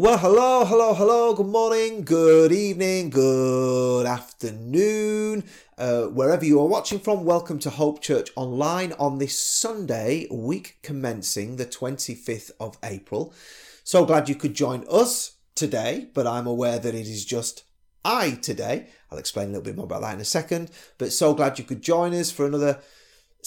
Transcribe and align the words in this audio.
Well, 0.00 0.18
hello, 0.18 0.64
hello, 0.64 0.94
hello, 0.94 1.34
good 1.34 1.48
morning, 1.48 2.04
good 2.04 2.52
evening, 2.52 3.10
good 3.10 4.06
afternoon, 4.06 5.42
uh, 5.76 6.02
wherever 6.04 6.44
you 6.44 6.60
are 6.60 6.68
watching 6.68 7.00
from. 7.00 7.24
Welcome 7.24 7.58
to 7.58 7.70
Hope 7.70 8.00
Church 8.00 8.30
Online 8.36 8.92
on 8.92 9.18
this 9.18 9.36
Sunday, 9.36 10.28
week 10.30 10.78
commencing 10.84 11.56
the 11.56 11.66
25th 11.66 12.52
of 12.60 12.78
April. 12.84 13.34
So 13.82 14.04
glad 14.04 14.28
you 14.28 14.36
could 14.36 14.54
join 14.54 14.84
us 14.88 15.32
today, 15.56 16.10
but 16.14 16.28
I'm 16.28 16.46
aware 16.46 16.78
that 16.78 16.94
it 16.94 17.08
is 17.08 17.24
just 17.24 17.64
I 18.04 18.38
today. 18.40 18.86
I'll 19.10 19.18
explain 19.18 19.46
a 19.46 19.48
little 19.48 19.64
bit 19.64 19.74
more 19.74 19.86
about 19.86 20.02
that 20.02 20.14
in 20.14 20.20
a 20.20 20.24
second, 20.24 20.70
but 20.98 21.12
so 21.12 21.34
glad 21.34 21.58
you 21.58 21.64
could 21.64 21.82
join 21.82 22.14
us 22.14 22.30
for 22.30 22.46
another 22.46 22.78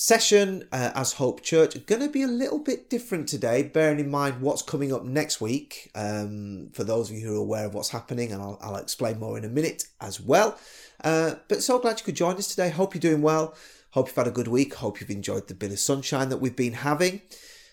session 0.02 0.68
uh, 0.72 0.90
as 0.96 1.14
Hope 1.14 1.44
Church. 1.44 1.86
Going 1.86 2.02
to 2.02 2.10
be 2.10 2.24
a 2.24 2.28
little 2.28 2.58
bit 2.58 2.90
different 2.90 3.30
today, 3.30 3.62
bearing 3.62 4.00
in 4.00 4.10
mind 4.10 4.42
what's 4.42 4.64
coming 4.64 4.92
up 4.92 5.04
next 5.04 5.40
week. 5.40 5.92
Um, 5.94 6.70
for 6.74 6.84
those 6.84 7.12
of 7.12 7.18
you 7.18 7.28
who 7.28 7.36
are 7.36 7.44
aware 7.44 7.68
of 7.68 7.76
what's 7.76 7.90
happening, 7.90 8.32
and 8.32 8.42
I'll, 8.42 8.58
I'll 8.64 8.78
explain 8.78 9.20
more 9.20 9.38
in 9.38 9.46
a 9.46 9.48
minute 9.48 9.86
as 10.02 10.20
well. 10.20 10.58
Uh, 11.04 11.36
but 11.48 11.62
so 11.62 11.78
glad 11.78 12.00
you 12.00 12.06
could 12.06 12.16
join 12.16 12.36
us 12.38 12.48
today. 12.48 12.72
Hope 12.72 12.96
you're 12.96 13.00
doing 13.00 13.22
well. 13.22 13.54
Hope 13.92 14.08
you've 14.08 14.16
had 14.16 14.26
a 14.26 14.32
good 14.32 14.48
week. 14.48 14.74
Hope 14.74 15.00
you've 15.00 15.12
enjoyed 15.12 15.48
the 15.48 15.54
bit 15.54 15.72
of 15.72 15.78
sunshine 15.78 16.30
that 16.30 16.38
we've 16.38 16.56
been 16.56 16.74
having. 16.74 17.22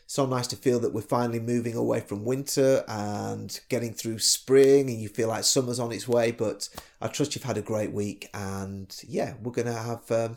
So 0.06 0.26
nice 0.26 0.48
to 0.48 0.56
feel 0.56 0.80
that 0.80 0.92
we're 0.92 1.00
finally 1.00 1.40
moving 1.40 1.76
away 1.76 2.00
from 2.00 2.26
winter 2.26 2.84
and 2.88 3.58
getting 3.70 3.94
through 3.94 4.18
spring, 4.18 4.90
and 4.90 5.00
you 5.00 5.08
feel 5.08 5.28
like 5.28 5.44
summer's 5.44 5.80
on 5.80 5.92
its 5.92 6.06
way. 6.06 6.32
But 6.32 6.68
I 7.00 7.08
trust 7.08 7.34
you've 7.34 7.44
had 7.44 7.56
a 7.56 7.62
great 7.62 7.92
week, 7.92 8.28
and 8.34 8.94
yeah, 9.08 9.32
we're 9.42 9.52
going 9.52 9.66
to 9.68 9.72
have. 9.72 10.10
Um, 10.10 10.36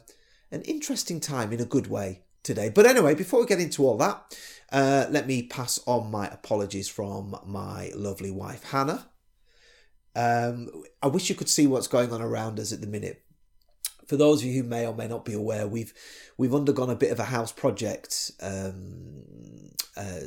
an 0.52 0.62
interesting 0.64 1.20
time 1.20 1.54
in 1.54 1.60
a 1.60 1.66
good 1.66 1.88
way 1.88 2.22
today. 2.44 2.70
But 2.70 2.86
anyway, 2.86 3.16
before 3.16 3.42
we 3.42 3.46
get 3.46 3.60
into 3.60 3.86
all 3.86 3.98
that, 3.98 4.38
uh, 4.72 5.06
let 5.10 5.28
me 5.28 5.44
pass 5.44 5.80
on 5.86 6.12
my 6.12 6.28
apologies 6.28 6.88
from 6.88 7.36
my 7.46 7.92
lovely 7.96 8.32
wife, 8.32 8.64
Hannah. 8.72 9.08
Um, 10.16 10.70
I 11.02 11.08
wish 11.08 11.30
you 11.30 11.36
could 11.36 11.50
see 11.50 11.68
what's 11.68 11.88
going 11.88 12.12
on 12.12 12.22
around 12.22 12.60
us 12.60 12.72
at 12.72 12.82
the 12.82 12.88
minute. 12.88 13.24
For 14.08 14.18
those 14.18 14.42
of 14.42 14.48
you 14.48 14.62
who 14.62 14.68
may 14.68 14.86
or 14.86 14.94
may 14.94 15.08
not 15.08 15.24
be 15.24 15.34
aware, 15.34 15.68
we've 15.68 15.94
we've 16.38 16.54
undergone 16.54 16.90
a 16.90 16.96
bit 16.96 17.12
of 17.12 17.20
a 17.20 17.26
house 17.26 17.52
project. 17.52 18.32
Um, 18.42 19.72
uh, 19.96 20.20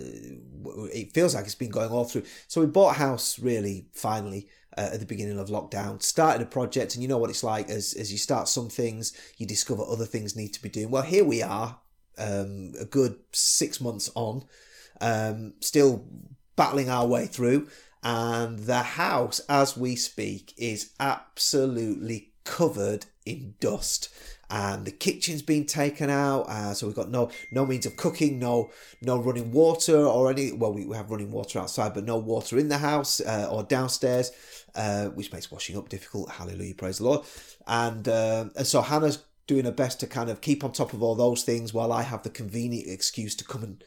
it 0.93 1.13
feels 1.13 1.35
like 1.35 1.45
it's 1.45 1.55
been 1.55 1.71
going 1.71 1.91
all 1.91 2.05
through. 2.05 2.25
So 2.49 2.61
we 2.63 2.67
bought 2.67 2.97
a 2.97 2.99
house 2.99 3.39
really 3.39 3.89
finally 3.93 4.49
uh, 4.77 4.91
at 4.93 5.01
the 5.01 5.07
beginning 5.07 5.39
of 5.39 5.49
lockdown, 5.49 6.03
started 6.03 6.43
a 6.43 6.47
project, 6.47 6.95
and 6.95 7.03
you 7.03 7.09
know 7.09 7.19
what 7.19 7.31
it's 7.31 7.45
like 7.45 7.69
as, 7.69 7.95
as 7.95 8.13
you 8.13 8.19
start 8.19 8.49
some 8.49 8.69
things, 8.69 9.13
you 9.37 9.47
discover 9.47 9.83
other 9.83 10.07
things 10.07 10.37
need 10.37 10.53
to 10.55 10.63
be 10.63 10.69
doing. 10.69 10.91
Well, 10.91 11.03
here 11.03 11.25
we 11.25 11.43
are, 11.43 11.79
um, 12.19 12.73
a 12.79 12.85
good 12.85 13.17
six 13.33 13.81
months 13.81 14.11
on, 14.15 14.45
um, 15.01 15.55
still 15.61 16.07
battling 16.57 16.89
our 16.89 17.07
way 17.07 17.27
through, 17.27 17.69
and 18.03 18.61
the 18.61 18.83
house, 18.83 19.41
as 19.49 19.77
we 19.77 19.97
speak, 19.97 20.53
is 20.57 20.93
absolutely 21.01 22.33
covered 22.45 23.07
in 23.25 23.55
dust 23.61 24.09
and 24.51 24.85
the 24.85 24.91
kitchen's 24.91 25.43
been 25.43 25.65
taken 25.65 26.11
out 26.11 26.43
uh, 26.43 26.75
so 26.75 26.87
we've 26.87 26.97
got 26.97 27.11
no 27.11 27.31
no 27.51 27.65
means 27.65 27.87
of 27.87 27.97
cooking 27.97 28.39
no 28.39 28.71
no 29.01 29.19
running 29.19 29.51
water 29.53 30.05
or 30.07 30.31
any 30.31 30.53
well 30.53 30.73
we 30.73 30.89
have 30.95 31.11
running 31.11 31.31
water 31.31 31.59
outside 31.59 31.95
but 31.95 32.05
no 32.05 32.17
water 32.17 32.59
in 32.59 32.69
the 32.69 32.79
house 32.79 33.21
uh, 33.21 33.49
or 33.51 33.63
downstairs 33.63 34.31
uh, 34.75 35.07
which 35.11 35.33
makes 35.33 35.51
washing 35.51 35.77
up 35.77 35.89
difficult. 35.89 36.31
Hallelujah 36.31 36.75
praise 36.75 36.99
the 36.99 37.05
lord. 37.05 37.25
And, 37.67 38.09
uh, 38.09 38.47
and 38.57 38.67
so 38.67 38.83
hannah's 38.83 39.23
doing 39.47 39.65
her 39.65 39.73
best 39.73 40.01
to 40.01 40.07
kind 40.07 40.31
of 40.31 40.41
keep 40.41 40.65
on 40.65 40.73
top 40.73 40.93
of 40.93 41.03
all 41.03 41.15
those 41.15 41.43
things 41.43 41.75
while 41.75 41.93
i 41.93 42.01
have 42.01 42.23
the 42.23 42.31
convenient 42.31 42.89
excuse 42.89 43.35
to 43.35 43.45
come 43.45 43.63
and 43.63 43.85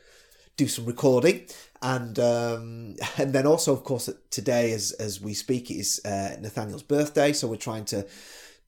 do 0.55 0.67
some 0.67 0.85
recording. 0.85 1.45
And 1.81 2.17
um, 2.19 2.95
and 3.17 3.33
then 3.33 3.45
also 3.45 3.73
of 3.73 3.83
course 3.83 4.09
today 4.29 4.71
as 4.71 4.91
as 4.93 5.21
we 5.21 5.33
speak 5.33 5.69
is 5.69 6.01
uh, 6.05 6.37
nathaniel's 6.39 6.83
birthday 6.83 7.33
so 7.33 7.47
we're 7.47 7.57
trying 7.57 7.85
to 7.85 8.07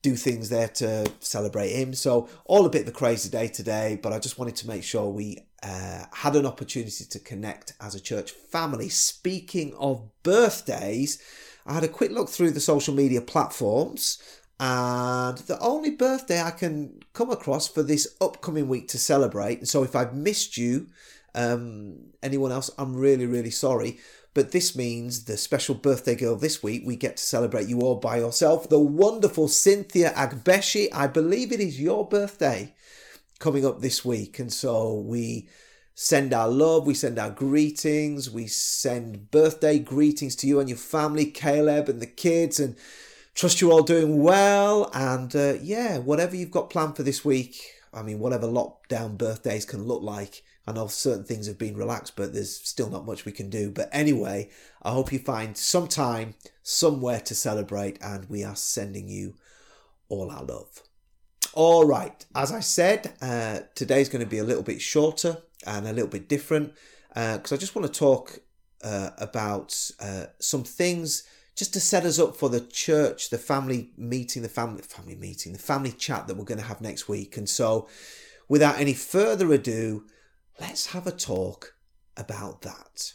do 0.02 0.16
things 0.16 0.50
there 0.50 0.69
to 0.69 1.11
celebrate 1.19 1.69
him. 1.69 1.93
So 1.93 2.30
all 2.45 2.65
a 2.65 2.70
bit 2.70 2.83
of 2.83 2.87
a 2.87 2.92
crazy 2.92 3.30
day 3.30 3.48
today, 3.48 3.99
but 4.02 4.14
I 4.14 4.20
just 4.20 4.39
wanted 4.39 4.55
to 4.58 4.67
make 4.67 4.83
sure 4.83 5.10
we 5.10 5.39
uh, 5.61 6.05
had 6.14 6.36
an 6.36 6.45
opportunity 6.45 7.05
to 7.05 7.20
connect 7.20 7.73
as 7.82 7.95
a 7.95 7.99
church 7.99 8.32
family. 8.32 8.89
Speaking 8.89 9.73
of 9.77 10.08
birthdays, 10.23 11.21
I 11.65 11.73
had 11.73 11.83
a 11.83 11.89
quick 11.89 12.11
look 12.11 12.30
through 12.30 12.52
the 12.52 12.59
social 12.59 12.93
media 12.93 13.21
platforms. 13.21 14.21
And 14.61 15.38
the 15.38 15.58
only 15.59 15.92
birthday 15.92 16.42
I 16.42 16.52
can 16.52 17.02
come 17.14 17.30
across 17.30 17.67
for 17.67 17.82
this 17.82 18.15
upcoming 18.20 18.67
week 18.67 18.89
to 18.89 18.98
celebrate, 18.98 19.59
and 19.59 19.67
so 19.70 19.83
if 19.83 19.95
I've 19.95 20.14
missed 20.14 20.58
you, 20.58 20.88
um, 21.33 21.98
anyone 22.21 22.52
else, 22.52 22.70
I'm 22.77 22.93
really, 22.93 23.26
really 23.26 23.52
sorry. 23.52 23.99
But 24.34 24.52
this 24.52 24.76
means 24.76 25.26
the 25.26 25.38
special 25.38 25.76
birthday 25.76 26.16
girl 26.16 26.36
this 26.36 26.62
week, 26.62 26.84
we 26.86 26.95
get 26.95 27.17
to 27.17 27.23
celebrate 27.23 27.67
you 27.67 27.82
all 27.82 27.95
by 27.95 28.17
yourself. 28.17 28.70
The 28.70 28.80
wonderful 28.80 29.48
Cynthia 29.48 30.12
Agbeshi. 30.12 30.88
I 30.94 31.08
believe 31.08 31.52
it 31.52 31.60
is 31.60 31.82
your 31.82 32.08
birthday 32.08 32.76
coming 33.39 33.66
up 33.66 33.82
this 33.82 34.06
week. 34.06 34.38
And 34.38 34.54
so 34.54 34.94
we 34.94 35.50
send 35.95 36.34
our 36.34 36.48
love, 36.48 36.86
we 36.86 36.94
send 36.94 37.18
our 37.18 37.32
greetings, 37.32 38.30
we 38.30 38.48
send 38.48 39.32
birthday 39.32 39.80
greetings 39.80 40.36
to 40.38 40.48
you 40.48 40.60
and 40.60 40.70
your 40.70 40.78
family, 40.78 41.26
Caleb 41.26 41.89
and 41.89 42.02
the 42.02 42.08
kids, 42.08 42.60
and 42.60 42.78
trust 43.34 43.60
you're 43.60 43.72
all 43.72 43.84
doing 43.84 44.22
well. 44.22 44.92
And 44.94 45.36
uh, 45.36 45.56
yeah, 45.62 45.98
whatever 45.98 46.36
you've 46.36 46.52
got 46.52 46.70
planned 46.70 46.95
for 46.95 47.04
this 47.04 47.26
week, 47.26 47.60
I 47.94 48.04
mean, 48.04 48.20
whatever 48.20 48.48
lockdown 48.48 49.18
birthdays 49.18 49.66
can 49.66 49.84
look 49.84 50.04
like, 50.04 50.44
I 50.70 50.72
know 50.72 50.86
certain 50.86 51.24
things 51.24 51.48
have 51.48 51.58
been 51.58 51.76
relaxed, 51.76 52.16
but 52.16 52.32
there's 52.32 52.56
still 52.56 52.92
not 52.92 53.04
much 53.04 53.26
we 53.26 53.32
can 53.32 53.50
do. 53.50 53.72
But 53.72 53.90
anyway, 53.92 54.52
I 54.84 54.92
hope 54.92 55.12
you 55.12 55.18
find 55.18 55.58
some 55.58 55.88
time 55.88 56.36
somewhere 56.62 57.20
to 57.22 57.34
celebrate, 57.34 57.98
and 58.04 58.30
we 58.30 58.44
are 58.44 58.56
sending 58.56 59.08
you 59.08 59.34
all 60.10 60.30
our 60.30 60.44
love. 60.44 60.84
All 61.54 61.86
right, 61.86 62.24
as 62.36 62.52
I 62.52 62.60
said, 62.60 63.16
uh, 63.20 63.62
today's 63.74 64.10
going 64.10 64.24
to 64.24 64.30
be 64.30 64.38
a 64.38 64.44
little 64.44 64.62
bit 64.62 64.80
shorter 64.80 65.38
and 65.66 65.88
a 65.88 65.94
little 65.94 66.08
bit 66.08 66.30
different 66.30 66.74
because 67.08 67.52
uh, 67.52 67.56
I 67.56 67.58
just 67.58 67.76
want 67.76 67.92
to 67.92 68.00
talk 68.00 68.38
uh, 68.84 69.10
about 69.18 69.76
uh, 70.00 70.26
some 70.38 70.64
things 70.64 71.24
just 71.56 71.74
to 71.74 71.80
set 71.80 72.06
us 72.06 72.20
up 72.20 72.38
for 72.38 72.48
the 72.48 72.62
church, 72.62 73.32
the 73.32 73.40
family 73.40 73.90
meeting, 73.98 74.44
the 74.44 74.50
family 74.50 74.84
family 74.84 75.16
meeting, 75.16 75.54
the 75.54 75.58
family 75.58 75.92
chat 75.92 76.28
that 76.28 76.38
we're 76.38 76.44
going 76.44 76.60
to 76.60 76.64
have 76.64 76.80
next 76.80 77.10
week. 77.10 77.38
And 77.38 77.50
so, 77.50 77.88
without 78.48 78.80
any 78.80 78.94
further 78.94 79.52
ado, 79.52 80.06
let's 80.59 80.87
have 80.87 81.08
a 81.08 81.11
talk 81.11 81.75
about 82.17 82.61
that. 82.64 83.14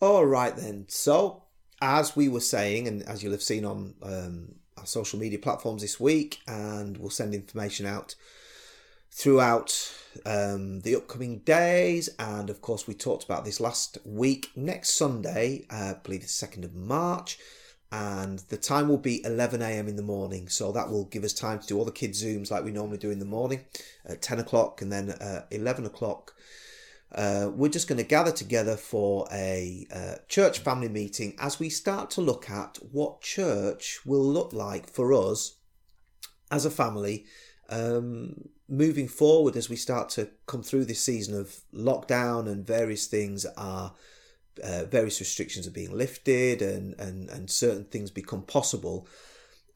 All 0.00 0.26
right, 0.26 0.54
then. 0.54 0.86
So, 0.88 1.44
as 1.80 2.14
we 2.14 2.28
were 2.28 2.40
saying, 2.40 2.86
and 2.86 3.02
as 3.02 3.22
you'll 3.22 3.32
have 3.32 3.42
seen 3.42 3.64
on 3.64 3.94
um, 4.02 4.54
our 4.76 4.86
social 4.86 5.18
media 5.18 5.38
platforms 5.38 5.82
this 5.82 5.98
week, 5.98 6.40
and 6.46 6.98
we'll 6.98 7.10
send 7.10 7.34
information 7.34 7.86
out 7.86 8.14
throughout 9.10 9.94
um, 10.26 10.80
the 10.80 10.94
upcoming 10.94 11.38
days. 11.40 12.10
And 12.18 12.50
of 12.50 12.60
course, 12.60 12.86
we 12.86 12.94
talked 12.94 13.24
about 13.24 13.44
this 13.44 13.60
last 13.60 13.98
week. 14.04 14.50
Next 14.54 14.90
Sunday, 14.90 15.66
uh, 15.70 15.94
I 15.96 16.00
believe 16.02 16.20
the 16.22 16.26
2nd 16.26 16.64
of 16.64 16.74
March, 16.74 17.38
and 17.92 18.40
the 18.48 18.56
time 18.56 18.88
will 18.88 18.98
be 18.98 19.24
11 19.24 19.62
a.m. 19.62 19.88
in 19.88 19.96
the 19.96 20.02
morning. 20.02 20.48
So 20.48 20.72
that 20.72 20.90
will 20.90 21.04
give 21.04 21.24
us 21.24 21.32
time 21.32 21.60
to 21.60 21.66
do 21.66 21.78
all 21.78 21.84
the 21.84 21.92
kids' 21.92 22.22
Zooms 22.22 22.50
like 22.50 22.64
we 22.64 22.72
normally 22.72 22.98
do 22.98 23.10
in 23.10 23.20
the 23.20 23.24
morning 23.24 23.64
at 24.04 24.22
10 24.22 24.40
o'clock 24.40 24.82
and 24.82 24.92
then 24.92 25.10
uh, 25.10 25.42
11 25.50 25.86
o'clock. 25.86 26.34
Uh, 27.14 27.48
we're 27.54 27.70
just 27.70 27.86
going 27.86 27.98
to 27.98 28.04
gather 28.04 28.32
together 28.32 28.76
for 28.76 29.28
a 29.32 29.86
uh, 29.94 30.14
church 30.28 30.58
family 30.58 30.88
meeting 30.88 31.34
as 31.38 31.60
we 31.60 31.70
start 31.70 32.10
to 32.10 32.20
look 32.20 32.50
at 32.50 32.78
what 32.90 33.20
church 33.20 34.00
will 34.04 34.24
look 34.24 34.52
like 34.52 34.90
for 34.90 35.12
us 35.12 35.56
as 36.50 36.66
a 36.66 36.70
family 36.70 37.24
um, 37.68 38.48
moving 38.68 39.08
forward 39.08 39.56
as 39.56 39.68
we 39.68 39.76
start 39.76 40.08
to 40.10 40.28
come 40.46 40.62
through 40.62 40.84
this 40.84 41.00
season 41.00 41.38
of 41.38 41.60
lockdown 41.72 42.48
and 42.48 42.66
various 42.66 43.06
things 43.06 43.46
are 43.56 43.92
uh, 44.62 44.84
various 44.84 45.20
restrictions 45.20 45.66
are 45.66 45.72
being 45.72 45.96
lifted 45.96 46.62
and, 46.62 46.94
and, 46.98 47.28
and 47.28 47.50
certain 47.50 47.84
things 47.84 48.10
become 48.10 48.42
possible. 48.42 49.06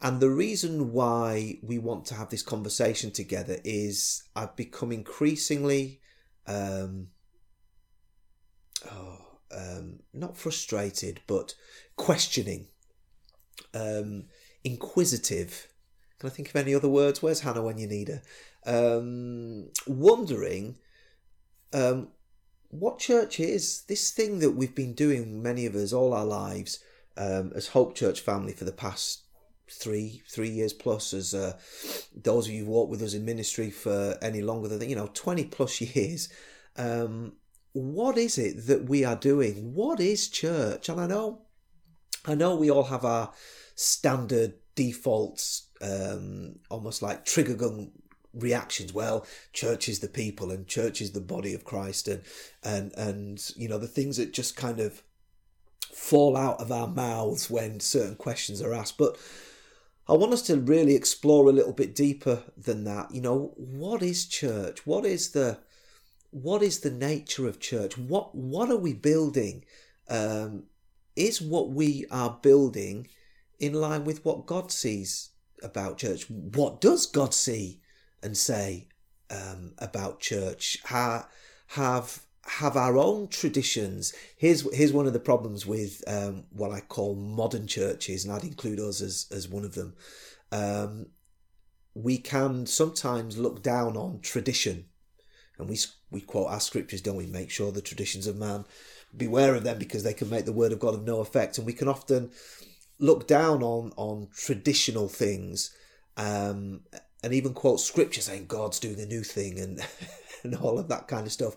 And 0.03 0.21
the 0.21 0.31
reason 0.31 0.93
why 0.93 1.59
we 1.63 1.79
want 1.79 2.07
to 2.07 2.15
have 2.15 2.31
this 2.31 2.43
conversation 2.43 3.11
together 3.11 3.59
is 3.65 4.25
I've 4.35 4.57
become 4.57 4.93
increasingly 4.93 6.01
um, 6.47 7.09
oh, 8.91 9.19
um, 9.55 10.01
not 10.15 10.37
frustrated, 10.37 11.21
but 11.27 11.55
questioning, 11.97 12.69
um, 13.75 14.25
inquisitive. 14.65 15.69
Can 16.19 16.29
I 16.29 16.33
think 16.33 16.49
of 16.49 16.57
any 16.57 16.75
other 16.75 16.89
words? 16.89 17.23
Where's 17.23 17.41
Hannah 17.41 17.63
when 17.63 17.79
you 17.79 17.87
need 17.87 18.09
her? 18.09 18.23
Um, 18.67 19.69
wondering 19.87 20.77
um, 21.73 22.09
what 22.71 22.99
church 22.99 23.39
is 23.39 23.83
this 23.83 24.11
thing 24.11 24.39
that 24.39 24.53
we've 24.53 24.75
been 24.75 24.95
doing 24.95 25.43
many 25.43 25.67
of 25.67 25.75
us 25.75 25.93
all 25.93 26.15
our 26.15 26.25
lives 26.25 26.83
um, 27.17 27.53
as 27.55 27.69
hope 27.69 27.95
church 27.95 28.21
family 28.21 28.53
for 28.53 28.65
the 28.65 28.73
past 28.73 29.25
three 29.69 30.23
three 30.29 30.49
years 30.49 30.73
plus 30.73 31.13
as 31.13 31.33
uh, 31.35 31.57
those 32.15 32.47
of 32.47 32.53
you 32.53 32.61
who've 32.61 32.69
walked 32.69 32.91
with 32.91 33.03
us 33.03 33.15
in 33.15 33.25
ministry 33.25 33.71
for 33.71 34.17
any 34.21 34.41
longer 34.41 34.69
than 34.69 34.89
you 34.89 34.97
know 34.97 35.11
20 35.15 35.45
plus 35.45 35.81
years 35.97 36.29
um, 36.77 37.35
what 37.73 38.19
is 38.19 38.39
it 38.39 38.67
that 38.67 38.89
we 38.89 39.05
are 39.05 39.17
doing? 39.17 39.75
What 39.75 40.01
is 40.01 40.29
church? 40.29 40.89
And 40.89 41.01
I 41.01 41.07
know, 41.07 41.43
I 42.27 42.35
know 42.35 42.57
we 42.57 42.71
all 42.71 42.85
have 42.85 43.05
our 43.05 43.33
standard 43.75 44.55
defaults, 44.75 45.69
um, 45.81 46.57
almost 46.69 47.03
like 47.03 47.25
trigger 47.25 47.55
gun 47.55 47.93
reactions. 48.35 48.93
Well 48.93 49.27
church 49.53 49.89
is 49.89 50.01
the 50.01 50.09
people 50.09 50.51
and 50.51 50.67
church 50.67 51.01
is 51.01 51.13
the 51.13 51.21
body 51.21 51.55
of 51.55 51.65
christ 51.65 52.09
and 52.09 52.23
and 52.63 52.93
and 52.97 53.53
you 53.57 53.69
know 53.69 53.79
the 53.79 53.89
things 53.89 54.17
that 54.17 54.33
just 54.33 54.57
kind 54.57 54.81
of 54.81 55.03
fall 55.93 56.37
out 56.37 56.61
of 56.61 56.71
our 56.71 56.87
mouths 56.87 57.51
when 57.51 57.81
certain 57.81 58.17
questions 58.17 58.63
are 58.63 58.75
asked. 58.75 58.99
But 58.99 59.17
i 60.09 60.13
want 60.13 60.33
us 60.33 60.43
to 60.43 60.57
really 60.57 60.97
explore 60.97 61.49
a 61.49 61.53
little 61.53 61.73
bit 61.73 61.95
deeper 61.95 62.43
than 62.57 62.85
that. 62.85 63.13
You 63.15 63.21
know 63.21 63.53
what 63.57 64.03
is 64.03 64.27
church? 64.27 64.87
What 64.87 65.05
is 65.05 65.31
the 65.31 65.59
what 66.31 66.63
is 66.63 66.81
the 66.81 66.91
nature 66.91 67.49
of 67.49 67.61
church? 67.61 67.99
What 67.99 68.35
what 68.35 68.71
are 68.71 68.77
we 68.77 68.95
building? 68.95 69.65
Um, 70.09 70.65
is 71.17 71.41
what 71.41 71.71
we 71.71 72.07
are 72.11 72.39
building 72.43 73.09
in 73.59 73.75
line 73.75 74.05
with 74.05 74.25
what 74.25 74.47
god 74.47 74.73
sees 74.73 75.31
about 75.63 75.99
church? 75.99 76.29
What 76.31 76.81
does 76.81 77.07
god 77.07 77.35
see 77.35 77.81
and 78.23 78.37
say 78.37 78.89
um, 79.31 79.73
about 79.79 80.21
church, 80.21 80.79
ha, 80.85 81.29
have 81.69 82.25
have 82.45 82.77
our 82.77 82.97
own 82.97 83.29
traditions. 83.29 84.13
Here's 84.37 84.69
here's 84.75 84.93
one 84.93 85.07
of 85.07 85.13
the 85.13 85.21
problems 85.21 85.67
with 85.67 86.03
um, 86.07 86.45
what 86.51 86.73
I 86.73 86.81
call 86.81 87.15
modern 87.15 87.67
churches, 87.67 88.25
and 88.25 88.33
I'd 88.33 88.45
include 88.45 88.81
us 88.81 89.01
as 89.01 89.27
as 89.31 89.49
one 89.49 89.65
of 89.65 89.75
them. 89.75 89.95
Um, 90.53 91.07
we 91.95 92.19
can 92.19 92.67
sometimes 92.67 93.39
look 93.39 93.63
down 93.63 93.97
on 93.97 94.21
tradition, 94.21 94.87
and 95.59 95.69
we 95.69 95.79
we 96.11 96.21
quote 96.21 96.49
our 96.49 96.61
scriptures, 96.61 97.01
don't 97.01 97.17
we? 97.17 97.27
Make 97.27 97.51
sure 97.51 97.71
the 97.71 97.81
traditions 97.81 98.27
of 98.27 98.37
man, 98.37 98.65
beware 99.17 99.55
of 99.55 99.65
them 99.65 99.79
because 99.79 100.03
they 100.03 100.15
can 100.15 100.31
make 100.31 100.45
the 100.45 100.53
word 100.53 100.73
of 100.73 100.81
God 100.81 100.95
of 100.95 101.05
no 101.05 101.21
effect, 101.21 101.59
and 101.59 101.67
we 101.67 101.73
can 101.73 101.89
often 101.89 102.31
look 102.99 103.27
down 103.27 103.63
on 103.63 103.93
on 103.97 104.29
traditional 104.35 105.09
things 105.09 105.75
um, 106.17 106.81
and 107.23 107.33
even 107.33 107.55
quote 107.55 107.81
scripture 107.81 108.21
saying 108.21 108.47
God's 108.47 108.81
doing 108.81 109.01
a 109.01 109.07
new 109.07 109.23
thing 109.23 109.59
and 109.59 109.81
and 110.45 110.57
all 110.57 110.79
of 110.79 110.89
that 110.89 111.07
kind 111.07 111.27
of 111.27 111.33
stuff, 111.33 111.57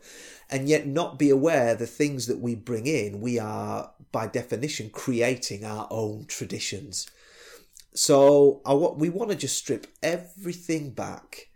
and 0.49 0.67
yet 0.67 0.85
not 0.85 1.17
be 1.17 1.29
aware 1.29 1.75
the 1.75 1.87
things 1.87 2.27
that 2.27 2.39
we 2.39 2.55
bring 2.55 2.85
in, 2.85 3.21
we 3.21 3.39
are 3.39 3.91
by 4.11 4.27
definition 4.27 4.89
creating 4.89 5.63
our 5.63 5.87
own 5.89 6.25
traditions. 6.27 7.09
So 7.93 8.61
I 8.65 8.73
what 8.73 8.97
we 8.97 9.09
want 9.09 9.31
to 9.31 9.37
just 9.37 9.57
strip 9.57 9.87
everything 10.01 10.91
back 10.91 11.47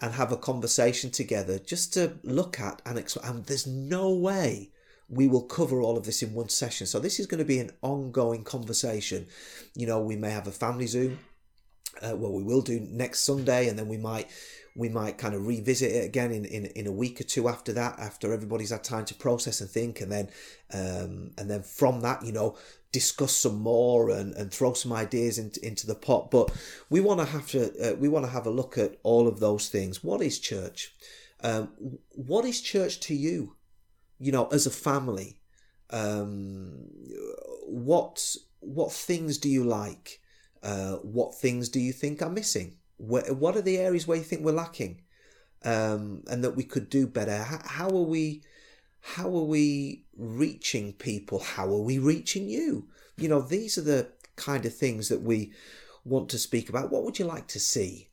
and 0.00 0.12
have 0.12 0.32
a 0.32 0.36
conversation 0.36 1.10
together 1.10 1.58
just 1.58 1.94
to 1.94 2.18
look 2.22 2.60
at 2.60 2.82
and. 2.84 2.98
And 3.22 3.46
there's 3.46 3.66
no 3.66 4.12
way 4.12 4.70
we 5.08 5.28
will 5.28 5.42
cover 5.42 5.80
all 5.80 5.96
of 5.96 6.04
this 6.04 6.22
in 6.22 6.34
one 6.34 6.48
session. 6.48 6.86
So 6.86 6.98
this 6.98 7.20
is 7.20 7.26
going 7.26 7.38
to 7.38 7.44
be 7.44 7.60
an 7.60 7.70
ongoing 7.82 8.44
conversation. 8.44 9.26
You 9.74 9.86
know, 9.86 10.00
we 10.00 10.16
may 10.16 10.30
have 10.30 10.46
a 10.46 10.52
family 10.52 10.86
Zoom 10.86 11.18
uh, 12.02 12.16
well 12.16 12.32
we 12.32 12.42
will 12.42 12.62
do 12.62 12.80
next 12.90 13.22
sunday 13.22 13.68
and 13.68 13.78
then 13.78 13.88
we 13.88 13.96
might 13.96 14.28
we 14.74 14.88
might 14.90 15.16
kind 15.16 15.34
of 15.34 15.46
revisit 15.46 15.90
it 15.90 16.04
again 16.04 16.30
in, 16.30 16.44
in, 16.44 16.66
in 16.66 16.86
a 16.86 16.92
week 16.92 17.18
or 17.20 17.24
two 17.24 17.48
after 17.48 17.72
that 17.72 17.98
after 17.98 18.32
everybody's 18.32 18.70
had 18.70 18.84
time 18.84 19.04
to 19.06 19.14
process 19.14 19.60
and 19.60 19.70
think 19.70 20.00
and 20.00 20.12
then 20.12 20.28
um, 20.72 21.30
and 21.38 21.50
then 21.50 21.62
from 21.62 22.00
that 22.00 22.24
you 22.24 22.32
know 22.32 22.56
discuss 22.92 23.32
some 23.32 23.60
more 23.60 24.08
and, 24.08 24.32
and 24.36 24.50
throw 24.50 24.72
some 24.72 24.90
ideas 24.90 25.36
into, 25.36 25.62
into 25.62 25.86
the 25.86 25.94
pot. 25.94 26.30
But 26.30 26.50
we 26.88 27.02
want 27.02 27.20
to 27.20 27.26
have 27.26 27.46
to 27.48 27.92
uh, 27.92 27.94
we 27.96 28.08
want 28.08 28.24
to 28.24 28.30
have 28.30 28.46
a 28.46 28.50
look 28.50 28.78
at 28.78 28.96
all 29.02 29.28
of 29.28 29.38
those 29.38 29.68
things. 29.68 30.02
What 30.02 30.22
is 30.22 30.38
church? 30.38 30.94
Um, 31.42 31.98
what 32.14 32.46
is 32.46 32.62
church 32.62 33.00
to 33.00 33.14
you? 33.14 33.56
You 34.18 34.32
know 34.32 34.46
as 34.46 34.66
a 34.66 34.70
family 34.70 35.40
um, 35.90 36.88
what 37.66 38.34
what 38.60 38.92
things 38.92 39.38
do 39.38 39.48
you 39.48 39.64
like 39.64 40.20
uh, 40.62 40.96
what 40.96 41.34
things 41.34 41.68
do 41.68 41.80
you 41.80 41.92
think 41.92 42.22
are 42.22 42.30
missing? 42.30 42.76
Where, 42.98 43.32
what 43.34 43.56
are 43.56 43.62
the 43.62 43.78
areas 43.78 44.06
where 44.06 44.18
you 44.18 44.24
think 44.24 44.42
we're 44.42 44.52
lacking, 44.52 45.02
um, 45.64 46.22
and 46.28 46.42
that 46.44 46.56
we 46.56 46.64
could 46.64 46.88
do 46.88 47.06
better? 47.06 47.42
How, 47.42 47.60
how 47.64 47.88
are 47.88 48.02
we? 48.02 48.42
How 49.00 49.28
are 49.28 49.44
we 49.44 50.04
reaching 50.16 50.92
people? 50.92 51.38
How 51.38 51.66
are 51.66 51.82
we 51.82 51.98
reaching 51.98 52.48
you? 52.48 52.88
You 53.16 53.28
know, 53.28 53.40
these 53.40 53.78
are 53.78 53.82
the 53.82 54.08
kind 54.34 54.66
of 54.66 54.74
things 54.74 55.08
that 55.08 55.22
we 55.22 55.52
want 56.04 56.28
to 56.30 56.38
speak 56.38 56.68
about. 56.68 56.90
What 56.90 57.04
would 57.04 57.18
you 57.18 57.24
like 57.24 57.46
to 57.48 57.60
see? 57.60 58.08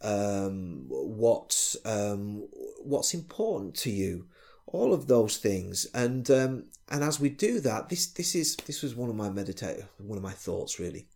Um, 0.00 0.84
what 0.88 1.76
um, 1.84 2.48
what's 2.82 3.14
important 3.14 3.74
to 3.76 3.90
you? 3.90 4.26
All 4.66 4.92
of 4.92 5.06
those 5.06 5.36
things, 5.36 5.86
and 5.94 6.30
um, 6.30 6.64
and 6.88 7.02
as 7.02 7.20
we 7.20 7.30
do 7.30 7.60
that, 7.60 7.88
this 7.88 8.06
this 8.06 8.34
is 8.34 8.56
this 8.56 8.82
was 8.82 8.94
one 8.94 9.08
of 9.08 9.16
my 9.16 9.30
meditate 9.30 9.84
one 9.98 10.18
of 10.18 10.24
my 10.24 10.32
thoughts 10.32 10.78
really. 10.78 11.06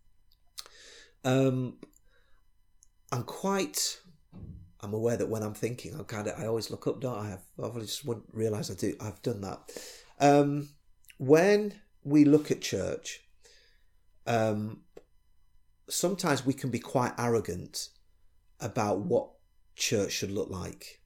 Um, 1.24 1.78
I'm 3.12 3.24
quite. 3.24 4.00
I'm 4.80 4.94
aware 4.94 5.16
that 5.16 5.28
when 5.28 5.42
I'm 5.42 5.54
thinking, 5.54 5.94
I'm 5.94 6.04
kind 6.04 6.28
of. 6.28 6.38
I 6.38 6.46
always 6.46 6.70
look 6.70 6.86
up, 6.86 7.00
don't 7.00 7.18
I? 7.18 7.34
I've, 7.34 7.64
I've 7.64 7.80
just 7.80 8.04
wouldn't 8.04 8.26
realise 8.32 8.70
I 8.70 8.74
do. 8.74 8.94
I've 9.00 9.22
done 9.22 9.40
that. 9.40 9.58
Um, 10.20 10.68
when 11.18 11.74
we 12.04 12.24
look 12.24 12.50
at 12.50 12.60
church, 12.60 13.20
um, 14.26 14.82
sometimes 15.88 16.46
we 16.46 16.52
can 16.52 16.70
be 16.70 16.78
quite 16.78 17.12
arrogant 17.18 17.88
about 18.60 19.00
what 19.00 19.30
church 19.74 20.12
should 20.12 20.30
look 20.30 20.50
like. 20.50 21.00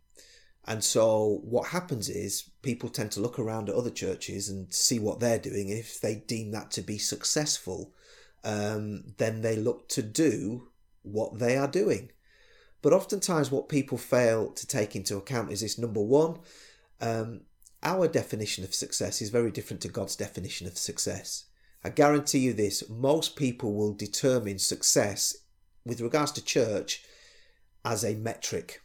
And 0.65 0.85
so 0.85 1.41
what 1.43 1.69
happens 1.69 2.08
is 2.08 2.50
people 2.62 2.88
tend 2.88 3.11
to 3.12 3.20
look 3.20 3.38
around 3.38 3.69
at 3.69 3.75
other 3.75 3.91
churches 3.91 4.49
and 4.49 4.73
see 4.73 4.99
what 4.99 5.19
they're 5.19 5.38
doing. 5.38 5.70
And 5.70 5.79
if 5.79 6.00
they 6.00 6.17
deem 6.26 6.53
that 6.53 6.70
to 6.73 6.82
be 6.82 6.99
successful, 6.99 7.93
um, 8.44 9.15
then 9.19 9.41
they 9.41 9.56
look 9.56 9.89
to 9.91 10.03
do 10.03 10.69
what 11.03 11.39
they 11.39 11.56
are 11.56 11.69
doing. 11.69 12.11
But 12.81 12.93
oftentimes, 12.93 13.50
what 13.50 13.69
people 13.69 13.99
fail 13.99 14.50
to 14.50 14.67
take 14.67 14.97
into 14.97 15.17
account 15.17 15.53
is 15.53 15.61
this 15.61 15.79
number 15.79 16.03
one, 16.03 16.41
um, 17.00 17.43
our 17.83 18.09
definition 18.09 18.65
of 18.65 18.75
success 18.75 19.23
is 19.23 19.31
very 19.31 19.50
different 19.50 19.81
to 19.83 19.89
God's 19.89 20.17
definition 20.17 20.67
of 20.67 20.79
success. 20.79 21.47
I 21.85 21.91
guarantee 21.91 22.39
you 22.39 22.53
this 22.53 22.89
most 22.89 23.35
people 23.37 23.75
will 23.75 23.93
determine 23.93 24.59
success 24.59 25.37
with 25.85 26.00
regards 26.00 26.33
to 26.33 26.44
church 26.44 27.05
as 27.85 28.05
a 28.05 28.15
metric. 28.15 28.81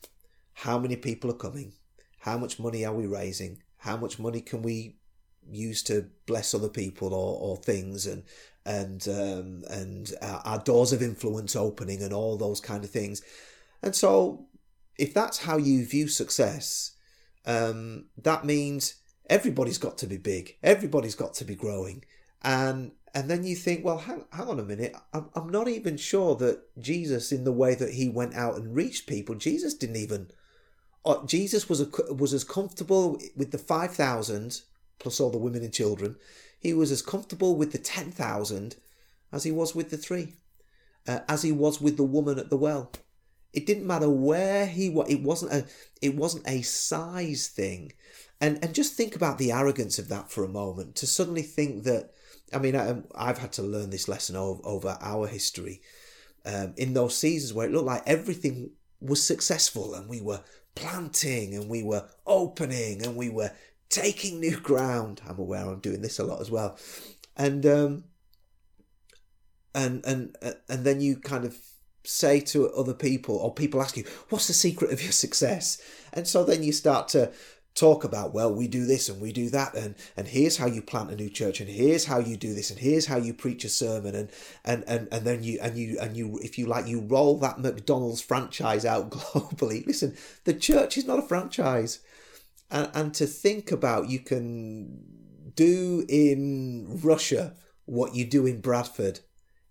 How 0.54 0.80
many 0.80 0.96
people 0.96 1.30
are 1.30 1.36
coming? 1.36 1.74
How 2.22 2.38
much 2.38 2.60
money 2.60 2.84
are 2.86 2.94
we 2.94 3.06
raising? 3.06 3.62
How 3.78 3.98
much 3.98 4.18
money 4.18 4.42
can 4.42 4.64
we 4.64 4.98
use 5.52 5.84
to 5.84 6.08
bless 6.26 6.54
other 6.54 6.70
people 6.70 7.14
or, 7.14 7.40
or 7.40 7.58
things 7.58 8.06
and 8.06 8.24
and 8.68 9.08
um, 9.08 9.64
and 9.70 10.14
our, 10.22 10.42
our 10.44 10.60
doors 10.60 10.92
of 10.92 11.02
influence 11.02 11.56
opening 11.56 12.04
and 12.04 12.14
all 12.14 12.38
those 12.38 12.60
kind 12.60 12.84
of 12.84 12.90
things. 12.90 13.22
And 13.82 13.96
so, 13.96 14.46
if 15.00 15.14
that's 15.14 15.40
how 15.40 15.58
you 15.58 15.86
view 15.86 16.10
success, 16.10 16.92
um, 17.46 18.06
that 18.18 18.46
means 18.46 18.96
everybody's 19.30 19.78
got 19.78 19.98
to 20.00 20.08
be 20.08 20.18
big, 20.18 20.58
everybody's 20.62 21.16
got 21.16 21.34
to 21.36 21.46
be 21.46 21.56
growing, 21.56 22.04
and 22.44 22.92
and 23.14 23.30
then 23.32 23.46
you 23.46 23.56
think, 23.56 23.86
well, 23.86 24.00
hang, 24.00 24.26
hang 24.32 24.48
on 24.48 24.60
a 24.60 24.64
minute, 24.64 24.96
I'm, 25.14 25.30
I'm 25.34 25.50
not 25.50 25.68
even 25.68 25.98
sure 25.98 26.36
that 26.36 26.62
Jesus, 26.78 27.32
in 27.32 27.46
the 27.46 27.52
way 27.54 27.74
that 27.74 27.94
he 27.94 28.10
went 28.10 28.36
out 28.36 28.58
and 28.58 28.76
reached 28.76 29.08
people, 29.08 29.34
Jesus 29.36 29.74
didn't 29.74 29.96
even. 29.96 30.30
Uh, 31.06 31.26
Jesus 31.26 31.70
was 31.70 31.80
a, 31.80 31.88
was 32.14 32.34
as 32.34 32.44
comfortable 32.44 33.18
with 33.36 33.52
the 33.52 33.58
five 33.58 33.96
thousand 33.96 34.62
plus 35.00 35.20
all 35.20 35.30
the 35.30 35.38
women 35.38 35.64
and 35.64 35.74
children 35.74 36.16
he 36.60 36.74
was 36.74 36.92
as 36.92 37.02
comfortable 37.02 37.56
with 37.56 37.72
the 37.72 37.78
10,000 37.78 38.76
as 39.32 39.44
he 39.44 39.52
was 39.52 39.76
with 39.76 39.90
the 39.90 39.98
three, 39.98 40.34
uh, 41.08 41.20
as 41.28 41.44
he 41.44 41.52
was 41.52 41.80
with 41.82 41.98
the 41.98 42.04
woman 42.04 42.40
at 42.40 42.50
the 42.50 42.58
well. 42.58 42.92
It 43.54 43.66
didn't 43.66 43.88
matter 43.88 44.10
where 44.10 44.66
he 44.66 44.90
was. 44.90 45.10
It 45.10 45.22
wasn't 45.22 45.54
a. 45.54 45.66
It 46.02 46.16
wasn't 46.16 46.48
a 46.48 46.62
size 46.62 47.48
thing, 47.48 47.94
and 48.42 48.60
and 48.64 48.76
just 48.76 48.94
think 48.94 49.16
about 49.16 49.38
the 49.38 49.52
arrogance 49.52 49.98
of 49.98 50.10
that 50.10 50.30
for 50.30 50.44
a 50.44 50.50
moment. 50.50 50.96
To 50.98 51.08
suddenly 51.08 51.42
think 51.42 51.84
that, 51.86 52.12
I 52.54 52.60
mean, 52.60 52.76
I, 52.76 53.26
have 53.26 53.38
had 53.38 53.54
to 53.54 53.64
learn 53.64 53.90
this 53.90 54.08
lesson 54.08 54.36
over, 54.36 54.62
over 54.64 54.98
our 55.02 55.28
history. 55.28 55.82
Um, 56.46 56.74
in 56.78 56.94
those 56.94 57.18
seasons 57.18 57.54
where 57.54 57.68
it 57.68 57.74
looked 57.74 57.88
like 57.88 58.04
everything 58.06 58.72
was 59.02 59.22
successful 59.22 59.94
and 59.96 60.08
we 60.08 60.22
were 60.22 60.42
planting 60.76 61.56
and 61.56 61.68
we 61.68 61.84
were 61.84 62.08
opening 62.26 63.06
and 63.06 63.18
we 63.18 63.30
were 63.30 63.52
taking 63.90 64.40
new 64.40 64.60
ground. 64.60 65.22
I'm 65.28 65.40
aware 65.40 65.66
I'm 65.66 65.80
doing 65.80 66.02
this 66.02 66.20
a 66.20 66.24
lot 66.24 66.42
as 66.42 66.52
well, 66.52 66.78
and 67.36 67.66
um, 67.66 68.04
and 69.74 70.06
and 70.06 70.36
and 70.70 70.86
then 70.86 71.02
you 71.02 71.18
kind 71.18 71.46
of 71.46 71.58
say 72.04 72.40
to 72.40 72.70
other 72.72 72.94
people, 72.94 73.36
or 73.36 73.54
people 73.54 73.82
ask 73.82 73.98
you, 73.98 74.06
"What's 74.30 74.48
the 74.48 74.54
secret 74.54 74.92
of 74.92 75.02
your 75.02 75.12
success?" 75.12 75.82
And 76.14 76.28
so 76.28 76.44
then 76.44 76.64
you 76.64 76.72
start 76.72 77.08
to 77.10 77.32
talk 77.78 78.04
about 78.04 78.34
well 78.34 78.52
we 78.52 78.68
do 78.68 78.88
this 78.88 79.08
and 79.08 79.22
we 79.22 79.32
do 79.32 79.52
that 79.52 79.76
and 79.76 79.94
and 80.18 80.28
here's 80.28 80.58
how 80.58 80.66
you 80.66 80.82
plant 80.82 81.12
a 81.12 81.16
new 81.16 81.30
church 81.30 81.62
and 81.62 81.70
here's 81.70 82.06
how 82.06 82.18
you 82.18 82.36
do 82.36 82.56
this 82.56 82.72
and 82.72 82.80
here's 82.80 83.06
how 83.06 83.18
you 83.18 83.32
preach 83.32 83.64
a 83.64 83.70
sermon 83.70 84.16
and 84.16 84.32
and 84.66 84.84
and, 84.88 85.08
and 85.12 85.28
then 85.28 85.44
you 85.44 85.60
and 85.62 85.78
you 85.78 85.96
and 86.02 86.18
you 86.18 86.40
if 86.42 86.58
you 86.58 86.66
like 86.66 86.88
you 86.88 87.02
roll 87.02 87.38
that 87.38 87.60
mcdonald's 87.60 88.20
franchise 88.20 88.84
out 88.84 89.10
globally 89.12 89.86
listen 89.86 90.18
the 90.46 90.56
church 90.56 90.98
is 90.98 91.06
not 91.06 91.20
a 91.20 91.28
franchise 91.28 92.00
and, 92.70 92.90
and 92.94 93.14
to 93.16 93.26
think 93.26 93.72
about 93.72 94.10
you 94.10 94.20
can 94.20 95.52
do 95.56 96.06
in 96.08 97.00
Russia 97.02 97.56
what 97.86 98.16
you 98.16 98.26
do 98.26 98.46
in 98.46 98.62
Bradford 98.62 99.22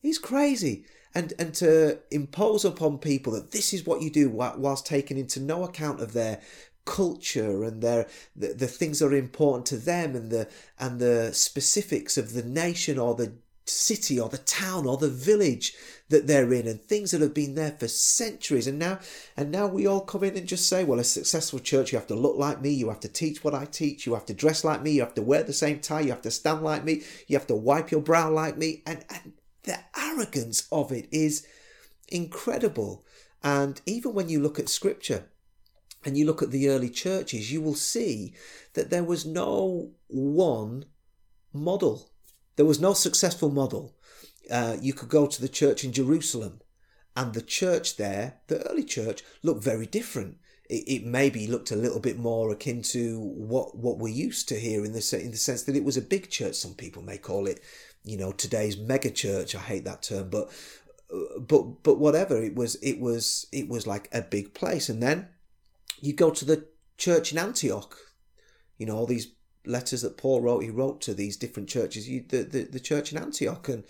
is 0.02 0.18
crazy. 0.18 0.84
And, 1.14 1.32
and 1.38 1.54
to 1.54 2.00
impose 2.10 2.64
upon 2.64 2.98
people 2.98 3.32
that 3.32 3.52
this 3.52 3.72
is 3.72 3.86
what 3.86 4.02
you 4.02 4.10
do 4.10 4.28
whilst 4.28 4.84
taking 4.84 5.16
into 5.16 5.40
no 5.40 5.64
account 5.64 6.00
of 6.00 6.12
their 6.12 6.42
culture 6.84 7.64
and 7.64 7.82
their 7.82 8.06
the, 8.34 8.48
the 8.48 8.66
things 8.66 8.98
that 8.98 9.06
are 9.06 9.14
important 9.14 9.66
to 9.66 9.76
them 9.76 10.14
and 10.14 10.30
the 10.30 10.48
and 10.78 11.00
the 11.00 11.32
specifics 11.32 12.16
of 12.16 12.32
the 12.32 12.42
nation 12.42 12.98
or 12.98 13.14
the 13.14 13.32
city 13.66 14.18
or 14.18 14.28
the 14.28 14.38
town 14.38 14.86
or 14.86 14.96
the 14.96 15.08
village 15.08 15.74
that 16.08 16.26
they're 16.26 16.52
in 16.52 16.68
and 16.68 16.80
things 16.80 17.10
that 17.10 17.20
have 17.20 17.34
been 17.34 17.54
there 17.56 17.72
for 17.72 17.88
centuries 17.88 18.66
and 18.66 18.78
now 18.78 18.98
and 19.36 19.50
now 19.50 19.66
we 19.66 19.86
all 19.86 20.00
come 20.00 20.22
in 20.22 20.36
and 20.36 20.46
just 20.46 20.68
say 20.68 20.84
well 20.84 21.00
a 21.00 21.04
successful 21.04 21.58
church 21.58 21.90
you 21.90 21.98
have 21.98 22.06
to 22.06 22.14
look 22.14 22.36
like 22.36 22.60
me 22.60 22.70
you 22.70 22.88
have 22.88 23.00
to 23.00 23.08
teach 23.08 23.42
what 23.42 23.54
i 23.54 23.64
teach 23.64 24.06
you 24.06 24.14
have 24.14 24.24
to 24.24 24.32
dress 24.32 24.62
like 24.62 24.82
me 24.82 24.92
you 24.92 25.00
have 25.00 25.14
to 25.14 25.22
wear 25.22 25.42
the 25.42 25.52
same 25.52 25.80
tie 25.80 26.00
you 26.00 26.10
have 26.10 26.22
to 26.22 26.30
stand 26.30 26.62
like 26.62 26.84
me 26.84 27.02
you 27.26 27.36
have 27.36 27.46
to 27.46 27.56
wipe 27.56 27.90
your 27.90 28.00
brow 28.00 28.30
like 28.30 28.56
me 28.56 28.82
and 28.86 29.04
and 29.10 29.32
the 29.64 29.78
arrogance 29.98 30.68
of 30.70 30.92
it 30.92 31.08
is 31.10 31.44
incredible 32.08 33.04
and 33.42 33.80
even 33.84 34.14
when 34.14 34.28
you 34.28 34.38
look 34.38 34.60
at 34.60 34.68
scripture 34.68 35.24
and 36.06 36.16
you 36.16 36.24
look 36.24 36.40
at 36.40 36.52
the 36.52 36.68
early 36.68 36.88
churches, 36.88 37.52
you 37.52 37.60
will 37.60 37.74
see 37.74 38.32
that 38.74 38.90
there 38.90 39.02
was 39.02 39.26
no 39.26 39.90
one 40.06 40.84
model. 41.52 42.10
There 42.56 42.66
was 42.66 42.80
no 42.80 42.94
successful 42.94 43.50
model. 43.50 43.94
Uh, 44.50 44.76
you 44.80 44.92
could 44.92 45.08
go 45.08 45.26
to 45.26 45.40
the 45.40 45.48
church 45.48 45.84
in 45.84 45.92
Jerusalem, 45.92 46.60
and 47.14 47.32
the 47.32 47.42
church 47.42 47.96
there, 47.96 48.40
the 48.48 48.62
early 48.68 48.84
church, 48.84 49.22
looked 49.42 49.62
very 49.62 49.86
different. 49.86 50.38
It, 50.68 50.84
it 50.86 51.04
maybe 51.04 51.46
looked 51.46 51.70
a 51.70 51.76
little 51.76 52.00
bit 52.00 52.18
more 52.18 52.50
akin 52.50 52.82
to 52.82 53.20
what 53.20 53.76
what 53.76 53.98
we're 53.98 54.08
used 54.08 54.48
to 54.48 54.58
here 54.58 54.84
in 54.84 54.92
the 54.92 55.20
in 55.22 55.30
the 55.30 55.36
sense 55.36 55.62
that 55.64 55.76
it 55.76 55.84
was 55.84 55.96
a 55.96 56.02
big 56.02 56.30
church. 56.30 56.54
Some 56.54 56.74
people 56.74 57.02
may 57.02 57.18
call 57.18 57.46
it, 57.46 57.60
you 58.04 58.16
know, 58.16 58.32
today's 58.32 58.76
mega 58.76 59.10
church. 59.10 59.54
I 59.54 59.60
hate 59.60 59.84
that 59.84 60.02
term, 60.02 60.30
but 60.30 60.50
uh, 61.12 61.38
but 61.40 61.82
but 61.82 61.98
whatever. 61.98 62.42
It 62.42 62.54
was 62.54 62.76
it 62.76 63.00
was 63.00 63.46
it 63.52 63.68
was 63.68 63.86
like 63.86 64.08
a 64.12 64.22
big 64.22 64.54
place, 64.54 64.88
and 64.88 65.02
then 65.02 65.28
you 66.00 66.12
go 66.12 66.30
to 66.30 66.44
the 66.44 66.66
church 66.98 67.32
in 67.32 67.38
Antioch, 67.38 67.96
you 68.78 68.86
know, 68.86 68.96
all 68.96 69.06
these 69.06 69.32
letters 69.66 70.02
that 70.02 70.16
Paul 70.16 70.40
wrote, 70.40 70.62
he 70.62 70.70
wrote 70.70 71.00
to 71.02 71.14
these 71.14 71.36
different 71.36 71.68
churches, 71.68 72.08
you, 72.08 72.24
the, 72.28 72.42
the, 72.44 72.62
the 72.64 72.80
church 72.80 73.12
in 73.12 73.18
Antioch, 73.18 73.68
and 73.68 73.84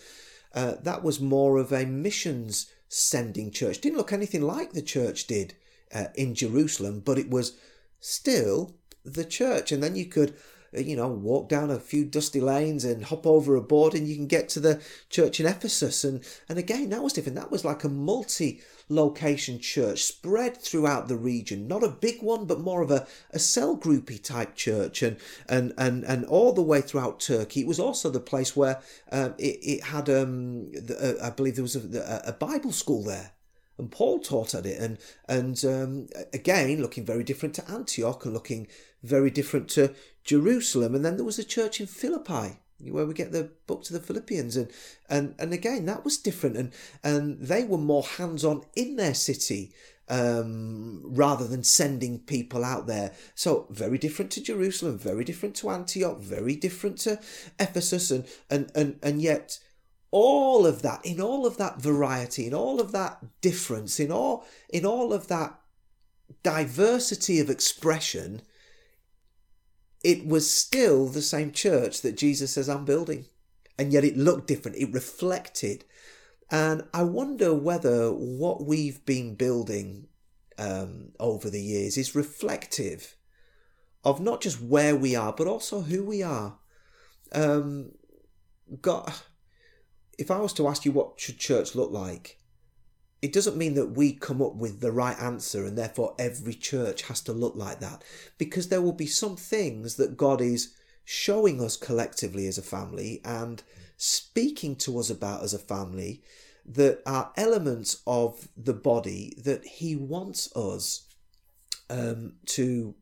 uh, 0.55 0.75
that 0.83 1.03
was 1.03 1.21
more 1.21 1.59
of 1.59 1.73
a 1.73 1.85
missions 1.85 2.71
sending 2.89 3.51
church. 3.51 3.81
Didn't 3.81 3.99
look 3.99 4.13
anything 4.13 4.43
like 4.43 4.73
the 4.73 4.83
church 4.83 5.27
did 5.27 5.55
uh, 5.95 6.07
in 6.15 6.35
Jerusalem, 6.35 7.01
but 7.05 7.19
it 7.19 7.31
was 7.31 7.57
still 8.01 8.77
the 9.05 9.25
church. 9.25 9.73
And 9.73 9.83
then 9.83 9.97
you 9.97 10.07
could 10.07 10.35
you 10.77 10.97
know, 10.97 11.09
walk 11.09 11.49
down 11.49 11.71
a 11.71 11.79
few 11.79 12.05
dusty 12.05 12.41
lanes 12.41 12.85
and 12.85 13.05
hop 13.05 13.27
over 13.27 13.57
a 13.57 13.61
board 13.61 13.95
and 13.95 14.07
you 14.07 14.17
can 14.17 14.27
get 14.27 14.49
to 14.51 14.61
the 14.61 14.83
church 15.11 15.41
in 15.41 15.47
Ephesus. 15.47 16.05
And, 16.05 16.23
and 16.49 16.59
again, 16.59 16.91
that 16.91 17.03
was 17.03 17.13
different. 17.13 17.37
That 17.37 17.51
was 17.51 17.65
like 17.65 17.85
a 17.85 17.89
multi 17.89 18.61
location 18.89 19.59
church 19.59 20.05
spread 20.05 20.57
throughout 20.57 21.09
the 21.09 21.17
region. 21.17 21.67
Not 21.67 21.83
a 21.83 21.89
big 21.89 22.23
one, 22.23 22.47
but 22.47 22.61
more 22.61 22.83
of 22.83 22.91
a, 22.91 23.07
a 23.33 23.39
cell 23.39 23.77
groupy 23.77 24.23
type 24.23 24.55
church 24.55 25.03
and, 25.03 25.17
and, 25.49 25.73
and, 25.77 26.05
and 26.05 26.25
all 26.27 26.53
the 26.53 26.63
way 26.63 26.81
throughout 26.81 27.21
Turkey. 27.21 27.61
It 27.61 27.67
was 27.67 27.81
also 27.81 28.11
the 28.11 28.21
place 28.21 28.55
where 28.55 28.81
um, 29.11 29.35
it, 29.39 29.59
it 29.63 29.85
had, 29.85 30.09
um, 30.09 30.71
the, 30.73 31.19
uh, 31.21 31.27
I 31.27 31.31
believe 31.31 31.57
there 31.57 31.63
was 31.63 31.77
a, 31.77 32.23
a 32.27 32.33
Bible 32.33 32.73
school 32.73 33.03
there 33.03 33.33
and 33.79 33.91
Paul 33.91 34.21
taught 34.21 34.55
at 34.55 34.67
it, 34.67 34.81
and 34.81 34.99
and 35.29 35.65
um, 35.65 36.09
again 36.33 36.81
looking 36.81 37.05
very 37.05 37.25
different 37.25 37.55
to 37.57 37.71
Antioch 37.71 38.25
and 38.25 38.35
looking 38.35 38.69
very 39.03 39.31
different 39.31 39.69
to 39.71 39.95
Jerusalem. 40.25 40.95
And 40.95 41.05
then 41.05 41.17
there 41.17 41.25
was 41.25 41.39
a 41.39 41.45
church 41.45 41.81
in 41.81 41.87
Philippi 41.87 42.59
where 42.81 43.07
we 43.07 43.15
get 43.15 43.33
the 43.33 43.51
book 43.67 43.85
to 43.85 43.93
the 43.93 44.01
Philippians, 44.01 44.57
and 44.57 44.71
and 45.09 45.35
and 45.39 45.53
again 45.53 45.87
that 45.87 46.05
was 46.05 46.19
different, 46.19 46.57
and 46.57 46.73
and 47.03 47.39
they 47.41 47.65
were 47.65 47.79
more 47.79 48.03
hands 48.03 48.45
on 48.45 48.63
in 48.75 48.97
their 48.97 49.15
city 49.15 49.73
um, 50.09 51.01
rather 51.05 51.47
than 51.47 51.65
sending 51.65 52.19
people 52.21 52.65
out 52.65 52.87
there. 52.87 53.13
So 53.35 53.67
very 53.71 53.99
different 53.99 54.31
to 54.33 54.43
Jerusalem, 54.43 54.99
very 54.99 55.25
different 55.25 55.55
to 55.57 55.71
Antioch, 55.71 56.19
very 56.21 56.57
different 56.57 56.99
to 56.99 57.21
Ephesus, 57.59 58.11
and 58.11 58.27
and 58.51 58.71
and 58.75 58.99
and 59.03 59.23
yet 59.23 59.59
all 60.11 60.67
of 60.67 60.83
that, 60.83 61.05
in 61.05 61.21
all 61.21 61.47
of 61.47 61.57
that 61.59 61.81
variety, 61.81 62.47
in 62.47 62.55
all 62.55 62.81
of 62.81 62.93
that 62.93 63.41
difference, 63.41 64.01
in 64.01 64.11
all 64.11 64.47
in 64.69 64.87
all 64.87 65.13
of 65.13 65.29
that 65.29 65.59
diversity 66.43 67.41
of 67.41 67.51
expression, 67.51 68.43
it 70.03 70.27
was 70.27 70.51
still 70.51 71.07
the 71.07 71.23
same 71.23 71.53
church 71.53 72.03
that 72.03 72.17
Jesus 72.17 72.53
says 72.53 72.69
I'm 72.69 72.85
building. 72.85 73.27
And 73.79 73.93
yet 73.93 74.05
it 74.05 74.17
looked 74.17 74.47
different. 74.47 74.79
It 74.79 74.93
reflected. 74.93 75.85
And 76.51 76.85
I 76.95 77.03
wonder 77.03 77.53
whether 77.53 78.11
what 78.11 78.65
we've 78.65 79.05
been 79.05 79.35
building 79.35 80.07
um, 80.59 81.13
over 81.21 81.51
the 81.51 81.61
years 81.61 81.99
is 81.99 82.15
reflective 82.15 83.17
of 84.05 84.21
not 84.21 84.41
just 84.41 84.63
where 84.63 84.97
we 84.97 85.17
are, 85.17 85.33
but 85.33 85.47
also 85.47 85.81
who 85.81 86.05
we 86.05 86.23
are. 86.23 86.59
Um, 87.33 87.93
God, 88.81 89.13
if 90.19 90.31
I 90.31 90.39
was 90.39 90.53
to 90.55 90.69
ask 90.69 90.85
you 90.85 90.93
what 90.93 91.21
should 91.21 91.39
church 91.39 91.75
look 91.75 91.91
like, 91.91 92.39
it 93.23 93.33
doesn't 93.33 93.57
mean 93.57 93.75
that 93.75 93.97
we 93.97 94.13
come 94.13 94.43
up 94.43 94.55
with 94.55 94.81
the 94.81 94.93
right 94.93 95.19
answer 95.21 95.65
and 95.65 95.77
therefore 95.77 96.15
every 96.19 96.55
church 96.55 97.03
has 97.03 97.21
to 97.23 97.33
look 97.33 97.57
like 97.57 97.81
that 97.81 98.05
because 98.39 98.69
there 98.69 98.83
will 98.83 98.93
be 98.93 99.07
some 99.07 99.37
things 99.37 99.97
that 99.97 100.17
God 100.17 100.41
is 100.41 100.75
showing 101.05 101.61
us 101.61 101.77
collectively 101.77 102.47
as 102.47 102.59
a 102.59 102.63
family 102.63 103.21
and 103.25 103.63
speaking 103.97 104.77
to 104.77 104.99
us 104.99 105.09
about 105.09 105.43
as 105.43 105.55
a 105.55 105.59
family 105.59 106.23
that 106.67 107.01
are 107.07 107.33
elements 107.37 108.03
of 108.07 108.49
the 108.57 108.75
body 108.75 109.35
that 109.43 109.65
he 109.65 109.97
wants 109.97 110.55
us 110.55 111.07
um, 111.89 112.35
to 112.45 112.95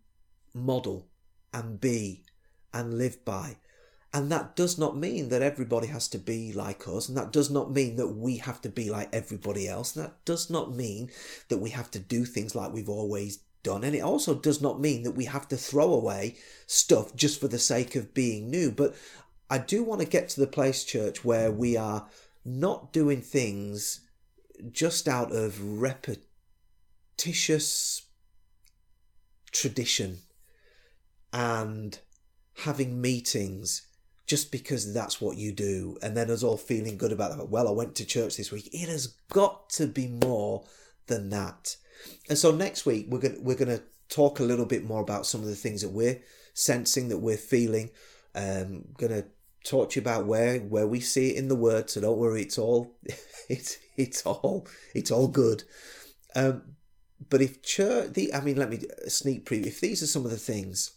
model 0.52 1.08
and 1.52 1.80
be 1.80 2.24
and 2.72 2.98
live 2.98 3.24
by 3.24 3.56
and 4.14 4.30
that 4.30 4.54
does 4.54 4.78
not 4.78 4.96
mean 4.96 5.30
that 5.30 5.42
everybody 5.42 5.88
has 5.88 6.06
to 6.08 6.18
be 6.18 6.52
like 6.52 6.86
us. 6.86 7.08
And 7.08 7.18
that 7.18 7.32
does 7.32 7.50
not 7.50 7.72
mean 7.72 7.96
that 7.96 8.14
we 8.14 8.36
have 8.36 8.60
to 8.60 8.68
be 8.68 8.88
like 8.88 9.08
everybody 9.12 9.68
else. 9.68 9.96
And 9.96 10.04
that 10.04 10.24
does 10.24 10.48
not 10.48 10.72
mean 10.72 11.10
that 11.48 11.58
we 11.58 11.70
have 11.70 11.90
to 11.90 11.98
do 11.98 12.24
things 12.24 12.54
like 12.54 12.72
we've 12.72 12.88
always 12.88 13.40
done. 13.64 13.82
And 13.82 13.92
it 13.92 14.02
also 14.02 14.36
does 14.36 14.62
not 14.62 14.80
mean 14.80 15.02
that 15.02 15.16
we 15.16 15.24
have 15.24 15.48
to 15.48 15.56
throw 15.56 15.92
away 15.92 16.36
stuff 16.68 17.16
just 17.16 17.40
for 17.40 17.48
the 17.48 17.58
sake 17.58 17.96
of 17.96 18.14
being 18.14 18.48
new. 18.48 18.70
But 18.70 18.94
I 19.50 19.58
do 19.58 19.82
want 19.82 20.00
to 20.00 20.06
get 20.06 20.28
to 20.28 20.38
the 20.38 20.46
place, 20.46 20.84
church, 20.84 21.24
where 21.24 21.50
we 21.50 21.76
are 21.76 22.06
not 22.44 22.92
doing 22.92 23.20
things 23.20 24.02
just 24.70 25.08
out 25.08 25.32
of 25.32 25.80
repetitious 25.80 28.02
tradition 29.50 30.18
and 31.32 31.98
having 32.58 33.00
meetings 33.00 33.88
just 34.26 34.50
because 34.50 34.94
that's 34.94 35.20
what 35.20 35.36
you 35.36 35.52
do, 35.52 35.98
and 36.02 36.16
then 36.16 36.30
us 36.30 36.42
all 36.42 36.56
feeling 36.56 36.96
good 36.96 37.12
about 37.12 37.38
it. 37.38 37.48
Well, 37.48 37.68
I 37.68 37.72
went 37.72 37.94
to 37.96 38.06
church 38.06 38.36
this 38.36 38.50
week. 38.50 38.68
It 38.72 38.88
has 38.88 39.08
got 39.28 39.68
to 39.70 39.86
be 39.86 40.08
more 40.08 40.64
than 41.06 41.28
that. 41.30 41.76
And 42.28 42.38
so 42.38 42.50
next 42.50 42.86
week 42.86 43.06
we're 43.08 43.20
gonna 43.20 43.40
we're 43.40 43.56
gonna 43.56 43.82
talk 44.08 44.40
a 44.40 44.44
little 44.44 44.66
bit 44.66 44.84
more 44.84 45.00
about 45.00 45.26
some 45.26 45.40
of 45.40 45.46
the 45.46 45.54
things 45.54 45.82
that 45.82 45.90
we're 45.90 46.22
sensing, 46.54 47.08
that 47.08 47.18
we're 47.18 47.36
feeling. 47.36 47.90
Um, 48.34 48.86
gonna 48.96 49.24
talk 49.64 49.90
to 49.90 50.00
you 50.00 50.02
about 50.02 50.26
where 50.26 50.58
where 50.60 50.86
we 50.86 51.00
see 51.00 51.30
it 51.30 51.36
in 51.36 51.48
the 51.48 51.54
word. 51.54 51.90
So 51.90 52.00
don't 52.00 52.18
worry, 52.18 52.42
it's 52.42 52.58
all 52.58 52.96
it's 53.48 53.78
it's 53.96 54.24
all 54.24 54.66
it's 54.94 55.10
all 55.10 55.28
good. 55.28 55.64
Um, 56.34 56.62
but 57.30 57.40
if 57.40 57.62
church, 57.62 58.14
the 58.14 58.32
I 58.34 58.40
mean, 58.40 58.56
let 58.56 58.70
me 58.70 58.80
sneak 59.06 59.44
preview. 59.44 59.66
If 59.66 59.80
these 59.80 60.02
are 60.02 60.06
some 60.06 60.24
of 60.24 60.30
the 60.30 60.36
things 60.36 60.92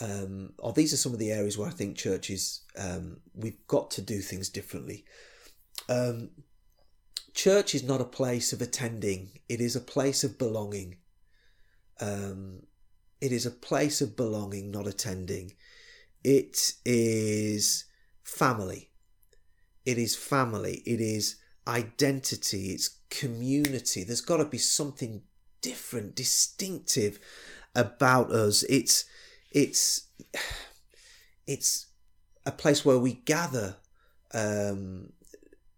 um, 0.00 0.52
or 0.58 0.72
these 0.72 0.92
are 0.92 0.98
some 0.98 1.12
of 1.12 1.18
the 1.18 1.32
areas 1.32 1.58
where 1.58 1.68
I 1.68 1.72
think 1.72 1.96
churches 1.96 2.62
um, 2.78 3.20
we've 3.34 3.66
got 3.66 3.90
to 3.92 4.02
do 4.02 4.20
things 4.20 4.48
differently. 4.48 5.04
Um, 5.88 6.30
church 7.34 7.74
is 7.74 7.82
not 7.82 8.00
a 8.00 8.04
place 8.04 8.52
of 8.52 8.62
attending; 8.62 9.40
it 9.48 9.60
is 9.60 9.74
a 9.74 9.80
place 9.80 10.22
of 10.22 10.38
belonging. 10.38 10.98
Um, 12.00 12.62
it 13.20 13.32
is 13.32 13.46
a 13.46 13.50
place 13.50 14.00
of 14.00 14.16
belonging, 14.16 14.70
not 14.70 14.86
attending. 14.86 15.54
It 16.22 16.74
is 16.84 17.84
family. 18.22 18.90
It 19.84 19.98
is 19.98 20.14
family. 20.14 20.82
It 20.86 21.00
is 21.00 21.36
identity. 21.66 22.70
It's 22.70 23.00
community. 23.10 24.04
There's 24.04 24.20
got 24.20 24.36
to 24.36 24.44
be 24.44 24.58
something 24.58 25.22
different, 25.60 26.14
distinctive 26.14 27.18
about 27.74 28.30
us. 28.30 28.62
It's 28.64 29.04
it's 29.50 30.08
it's 31.46 31.86
a 32.46 32.52
place 32.52 32.84
where 32.84 32.98
we 32.98 33.14
gather. 33.14 33.76
Um, 34.34 35.12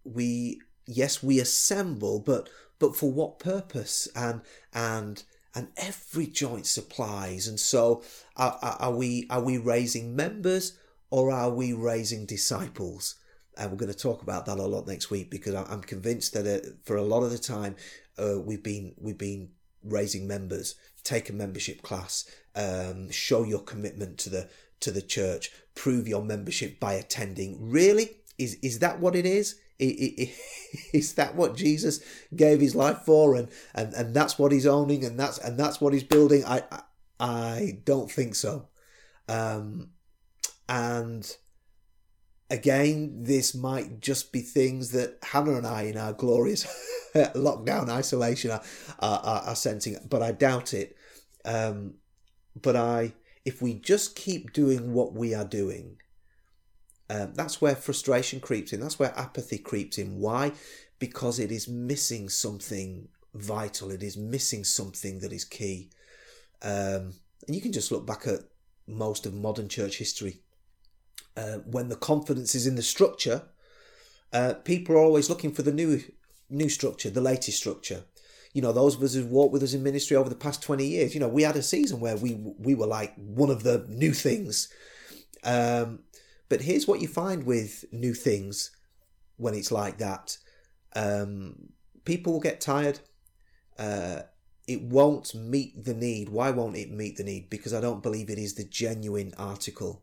we 0.05 0.61
yes 0.87 1.23
we 1.23 1.41
assemble, 1.41 2.21
but 2.21 2.49
but 2.79 2.97
for 2.97 3.11
what 3.13 3.39
purpose? 3.39 4.09
And 4.15 4.43
and 4.73 5.23
and 5.55 5.69
every 5.77 6.27
joint 6.27 6.67
supplies. 6.67 7.49
And 7.49 7.59
so, 7.59 8.03
are, 8.37 8.59
are 8.63 8.93
we 8.93 9.27
are 9.31 9.43
we 9.43 9.59
raising 9.59 10.15
members 10.15 10.79
or 11.11 11.31
are 11.31 11.51
we 11.51 11.73
raising 11.73 12.27
disciples? 12.27 13.17
And 13.57 13.71
we're 13.71 13.77
going 13.77 13.93
to 13.93 13.99
talk 13.99 14.23
about 14.23 14.47
that 14.47 14.59
a 14.59 14.63
lot 14.63 14.87
next 14.87 15.11
week 15.11 15.31
because 15.31 15.55
I'm 15.55 15.83
convinced 15.83 16.33
that 16.35 16.47
uh, 16.47 16.67
for 16.85 16.97
a 16.97 17.03
lot 17.03 17.23
of 17.23 17.31
the 17.31 17.39
time 17.39 17.77
uh, 18.19 18.41
we've 18.41 18.63
been 18.63 18.95
we've 18.99 19.19
been 19.19 19.51
raising 19.85 20.27
members. 20.27 20.75
Take 21.03 21.29
a 21.31 21.33
membership 21.33 21.83
class. 21.83 22.31
Um, 22.55 23.11
show 23.11 23.45
your 23.45 23.61
commitment 23.61 24.19
to 24.19 24.31
the 24.31 24.49
to 24.81 24.91
the 24.91 25.03
church. 25.03 25.51
Prove 25.75 26.09
your 26.09 26.23
membership 26.23 26.81
by 26.81 26.95
attending. 26.95 27.71
Really, 27.71 28.17
is 28.39 28.55
is 28.63 28.81
that 28.81 29.01
what 29.01 29.15
it 29.15 29.27
is? 29.27 29.57
Is 30.93 31.15
that 31.15 31.35
what 31.37 31.57
Jesus 31.57 32.01
gave 32.37 32.61
his 32.61 32.75
life 32.75 32.99
for, 33.07 33.35
and, 33.35 33.49
and, 33.75 33.95
and 33.95 34.15
that's 34.15 34.39
what 34.39 34.53
he's 34.53 34.67
owning, 34.67 35.07
and 35.07 35.19
that's 35.19 35.39
and 35.39 35.59
that's 35.59 35.81
what 35.81 35.95
he's 35.95 36.05
building? 36.05 36.45
I 36.45 36.63
I 37.19 37.79
don't 37.87 38.11
think 38.11 38.35
so. 38.35 38.69
Um, 39.27 39.91
and 40.69 41.35
again, 42.51 43.23
this 43.23 43.55
might 43.55 44.01
just 44.01 44.33
be 44.33 44.41
things 44.41 44.91
that 44.91 45.19
Hannah 45.23 45.55
and 45.55 45.67
I, 45.67 45.83
in 45.83 45.97
our 45.97 46.13
glorious 46.13 46.67
lockdown 47.15 47.89
isolation, 47.89 48.51
are, 48.51 48.63
are, 48.99 49.43
are 49.43 49.57
sensing, 49.57 49.97
but 50.09 50.23
I 50.23 50.33
doubt 50.33 50.75
it. 50.75 50.97
Um, 51.45 51.95
but 52.61 52.77
I, 52.77 53.15
if 53.45 53.63
we 53.63 53.75
just 53.75 54.17
keep 54.17 54.53
doing 54.53 54.93
what 54.93 55.15
we 55.15 55.35
are 55.35 55.45
doing, 55.45 55.97
um, 57.09 57.33
that's 57.35 57.61
where 57.61 57.75
frustration 57.75 58.41
creeps 58.41 58.73
in. 58.73 58.81
That's 58.81 58.99
where 58.99 59.17
apathy 59.19 59.59
creeps 59.59 59.99
in. 59.99 60.19
Why? 60.19 60.53
Because 60.99 61.39
it 61.39 61.51
is 61.51 61.67
missing 61.67 62.29
something 62.29 63.09
vital. 63.35 63.91
It 63.91 64.03
is 64.03 64.17
missing 64.17 64.65
something 64.65 65.21
that 65.21 65.33
is 65.33 65.45
key. 65.45 65.91
Um, 66.63 67.15
and 67.47 67.57
you 67.57 67.61
can 67.61 67.73
just 67.73 67.91
look 67.91 68.07
back 68.07 68.27
at 68.27 68.41
most 68.87 69.27
of 69.27 69.35
modern 69.35 69.69
church 69.69 69.99
history. 69.99 70.41
Uh, 71.37 71.59
when 71.59 71.89
the 71.89 71.97
confidence 71.97 72.55
is 72.55 72.67
in 72.67 72.75
the 72.75 72.83
structure, 72.83 73.43
uh, 74.33 74.55
people 74.65 74.95
are 74.95 75.01
always 75.01 75.31
looking 75.31 75.53
for 75.53 75.63
the 75.63 75.73
new 75.73 76.03
new 76.49 76.69
structure, 76.69 77.11
the 77.11 77.21
latest 77.21 77.59
structure. 77.59 78.05
You 78.53 78.63
know, 78.63 78.73
those 78.73 78.97
of 78.97 79.03
us 79.03 79.15
who've 79.15 79.31
walked 79.31 79.53
with 79.53 79.63
us 79.63 79.75
in 79.75 79.83
ministry 79.83 80.17
over 80.17 80.29
the 80.29 80.35
past 80.35 80.61
20 80.63 80.85
years, 80.85 81.15
you 81.15 81.21
know, 81.21 81.29
we 81.29 81.45
had 81.45 81.57
a 81.57 81.63
season 81.63 82.01
where 82.01 82.17
we 82.17 82.35
we 82.59 82.75
were 82.75 82.87
like 82.87 83.15
one 83.17 83.51
of 83.51 83.63
the 83.63 83.87
new 83.89 84.13
things. 84.13 84.69
Um, 85.45 86.01
but 86.49 86.63
here's 86.63 86.87
what 86.87 87.01
you 87.01 87.09
find 87.09 87.45
with 87.45 87.85
new 87.93 88.13
things 88.13 88.73
when 89.37 89.55
it's 89.55 89.71
like 89.73 89.99
that 89.99 90.37
um, 90.95 91.71
people 92.05 92.33
will 92.33 92.41
get 92.41 92.61
tired. 92.61 93.01
Uh, 93.79 94.23
it 94.67 94.83
won't 94.83 95.35
meet 95.35 95.85
the 95.85 95.95
need. 95.95 96.29
Why 96.29 96.51
won't 96.51 96.77
it 96.77 96.91
meet 96.91 97.17
the 97.17 97.25
need? 97.25 97.51
Because 97.51 97.73
I 97.73 97.81
don't 97.81 98.03
believe 98.03 98.31
it 98.31 98.39
is 98.39 98.55
the 98.55 98.65
genuine 98.65 99.33
article. 99.39 100.03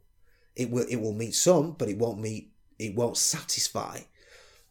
It 0.57 0.69
will 0.69 0.85
it 0.89 0.97
will 0.97 1.13
meet 1.13 1.35
some, 1.35 1.71
but 1.71 1.87
it 1.87 1.97
won't 1.97 2.19
meet 2.19 2.51
it 2.79 2.95
won't 2.95 3.17
satisfy. 3.17 4.01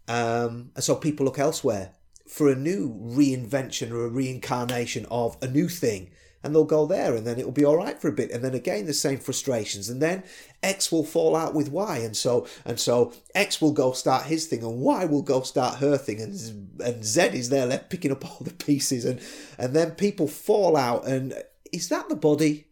Um, 0.08 0.70
and 0.74 0.84
so 0.84 0.94
people 0.94 1.26
look 1.26 1.38
elsewhere 1.38 1.92
for 2.28 2.48
a 2.48 2.54
new 2.54 2.92
reinvention 2.92 3.90
or 3.90 4.04
a 4.04 4.10
reincarnation 4.10 5.06
of 5.10 5.36
a 5.40 5.48
new 5.48 5.68
thing 5.68 6.10
and 6.46 6.54
they'll 6.54 6.64
go 6.64 6.86
there 6.86 7.14
and 7.16 7.26
then 7.26 7.38
it'll 7.38 7.50
be 7.50 7.64
all 7.64 7.76
right 7.76 8.00
for 8.00 8.08
a 8.08 8.12
bit 8.12 8.30
and 8.30 8.44
then 8.44 8.54
again 8.54 8.86
the 8.86 8.94
same 8.94 9.18
frustrations 9.18 9.88
and 9.88 10.00
then 10.00 10.22
x 10.62 10.92
will 10.92 11.04
fall 11.04 11.34
out 11.34 11.54
with 11.54 11.70
y 11.70 11.98
and 11.98 12.16
so 12.16 12.46
and 12.64 12.78
so 12.78 13.12
x 13.34 13.60
will 13.60 13.72
go 13.72 13.92
start 13.92 14.26
his 14.26 14.46
thing 14.46 14.62
and 14.62 14.80
y 14.80 15.04
will 15.04 15.22
go 15.22 15.40
start 15.42 15.78
her 15.78 15.96
thing 15.96 16.20
and 16.20 16.80
and 16.80 17.04
z 17.04 17.22
is 17.22 17.48
there 17.48 17.66
left 17.66 17.90
picking 17.90 18.12
up 18.12 18.24
all 18.24 18.38
the 18.40 18.52
pieces 18.52 19.04
and 19.04 19.20
and 19.58 19.74
then 19.74 19.90
people 19.92 20.28
fall 20.28 20.76
out 20.76 21.06
and 21.06 21.34
is 21.72 21.88
that 21.88 22.08
the 22.08 22.16
body 22.16 22.68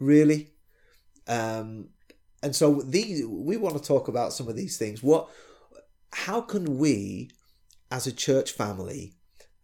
really 0.00 0.50
um 1.28 1.88
and 2.42 2.54
so 2.54 2.82
these 2.82 3.24
we 3.26 3.56
want 3.56 3.76
to 3.76 3.82
talk 3.82 4.08
about 4.08 4.32
some 4.32 4.48
of 4.48 4.56
these 4.56 4.76
things 4.76 5.02
what 5.02 5.28
how 6.12 6.40
can 6.40 6.78
we 6.78 7.30
as 7.90 8.06
a 8.06 8.12
church 8.12 8.52
family 8.52 9.14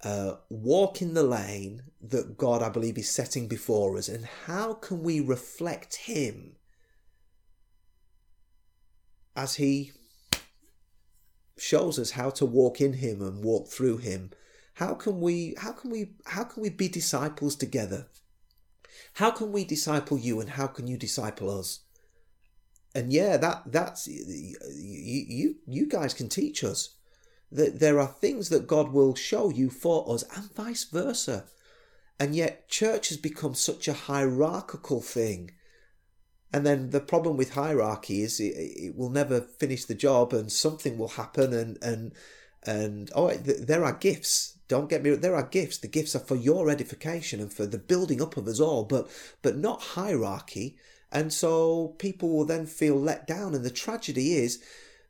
uh, 0.04 0.34
walk 0.48 1.02
in 1.02 1.14
the 1.14 1.22
lane 1.22 1.82
that 2.00 2.36
God, 2.36 2.62
I 2.62 2.68
believe, 2.68 2.98
is 2.98 3.10
setting 3.10 3.48
before 3.48 3.96
us, 3.96 4.08
and 4.08 4.24
how 4.46 4.74
can 4.74 5.02
we 5.02 5.20
reflect 5.20 5.96
Him 5.96 6.56
as 9.34 9.56
He 9.56 9.92
shows 11.56 11.98
us 11.98 12.12
how 12.12 12.30
to 12.30 12.46
walk 12.46 12.80
in 12.80 12.94
Him 12.94 13.20
and 13.20 13.42
walk 13.42 13.68
through 13.68 13.98
Him? 13.98 14.30
How 14.74 14.94
can 14.94 15.20
we? 15.20 15.54
How 15.58 15.72
can 15.72 15.90
we? 15.90 16.12
How 16.26 16.44
can 16.44 16.62
we 16.62 16.70
be 16.70 16.88
disciples 16.88 17.56
together? 17.56 18.06
How 19.14 19.32
can 19.32 19.50
we 19.50 19.64
disciple 19.64 20.18
you, 20.18 20.40
and 20.40 20.50
how 20.50 20.68
can 20.68 20.86
you 20.86 20.96
disciple 20.96 21.50
us? 21.58 21.80
And 22.98 23.12
yeah, 23.12 23.37
that 23.37 23.62
that's 23.66 24.08
you. 24.08 24.56
You, 24.74 25.54
you 25.68 25.87
guys 25.87 26.12
can 26.12 26.28
teach 26.28 26.64
us 26.64 26.96
that 27.52 27.78
there 27.78 28.00
are 28.00 28.08
things 28.08 28.48
that 28.48 28.66
God 28.66 28.90
will 28.90 29.14
show 29.14 29.50
you 29.50 29.70
for 29.70 30.12
us 30.12 30.24
and 30.34 30.52
vice 30.52 30.82
versa. 30.82 31.44
And 32.18 32.34
yet, 32.34 32.68
church 32.68 33.11
has 33.11 33.16
become 33.16 33.54
such 33.54 33.87
a 33.87 33.92
hierarchical 33.92 35.00
thing. 35.00 35.52
And 36.52 36.66
then 36.66 36.90
the 36.90 36.98
problem 36.98 37.37
with 37.37 37.54
hierarchy 37.54 38.22
is 38.22 38.40
it, 38.40 38.54
it 38.56 38.96
will 38.96 39.11
never 39.11 39.42
finish 39.42 39.84
the 39.84 39.94
job, 39.94 40.32
and 40.32 40.50
something 40.50 40.98
will 40.98 41.14
happen. 41.22 41.52
And 41.52 41.78
and 41.80 42.12
and 42.64 43.12
oh, 43.14 43.32
there 43.32 43.84
are 43.84 43.92
gifts. 43.92 44.58
Don't 44.66 44.90
get 44.90 45.04
me. 45.04 45.11
There 45.11 45.37
are 45.37 45.46
gifts. 45.46 45.78
The 45.78 45.87
gifts 45.87 46.16
are 46.16 46.26
for 46.30 46.34
your 46.34 46.68
edification 46.68 47.38
and 47.38 47.52
for 47.52 47.64
the 47.64 47.78
building 47.78 48.20
up 48.20 48.37
of 48.37 48.48
us 48.48 48.58
all, 48.58 48.82
but 48.82 49.08
but 49.40 49.56
not 49.56 49.94
hierarchy. 49.94 50.76
And 51.10 51.32
so 51.32 51.94
people 51.98 52.28
will 52.30 52.44
then 52.44 52.66
feel 52.66 52.96
let 52.96 53.26
down. 53.26 53.54
And 53.54 53.64
the 53.64 53.70
tragedy 53.70 54.34
is 54.34 54.62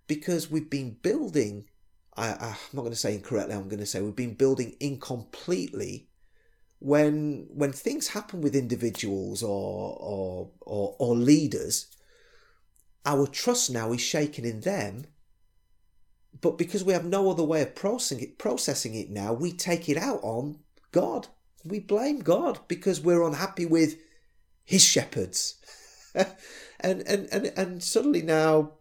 because 0.06 0.50
we've 0.50 0.70
been 0.70 0.96
building 1.02 1.66
I, 2.18 2.32
I'm 2.32 2.56
not 2.72 2.82
going 2.82 2.92
to 2.92 2.96
say 2.96 3.14
incorrectly, 3.14 3.54
I'm 3.54 3.68
going 3.68 3.78
to 3.78 3.86
say 3.86 4.00
we've 4.00 4.16
been 4.16 4.34
building 4.34 4.74
incompletely 4.80 6.08
when 6.80 7.46
when 7.50 7.72
things 7.72 8.08
happen 8.08 8.40
with 8.40 8.54
individuals 8.54 9.42
or 9.42 9.96
or 10.00 10.50
or, 10.60 10.96
or 10.98 11.14
leaders, 11.14 11.86
our 13.04 13.26
trust 13.26 13.70
now 13.70 13.92
is 13.92 14.00
shaken 14.00 14.44
in 14.44 14.60
them. 14.60 15.06
But 16.40 16.58
because 16.58 16.84
we 16.84 16.92
have 16.92 17.04
no 17.04 17.30
other 17.30 17.42
way 17.42 17.62
of 17.62 17.74
processing 17.74 18.20
it, 18.22 18.38
processing 18.38 18.94
it 18.94 19.10
now, 19.10 19.32
we 19.32 19.52
take 19.52 19.88
it 19.88 19.96
out 19.96 20.20
on 20.22 20.58
God. 20.92 21.28
We 21.64 21.80
blame 21.80 22.20
God 22.20 22.60
because 22.68 23.00
we're 23.00 23.26
unhappy 23.26 23.66
with 23.66 23.96
His 24.64 24.84
shepherds, 24.84 25.56
and 26.80 27.02
and 27.06 27.28
and 27.32 27.52
and 27.56 27.82
suddenly 27.82 28.22
now 28.22 28.72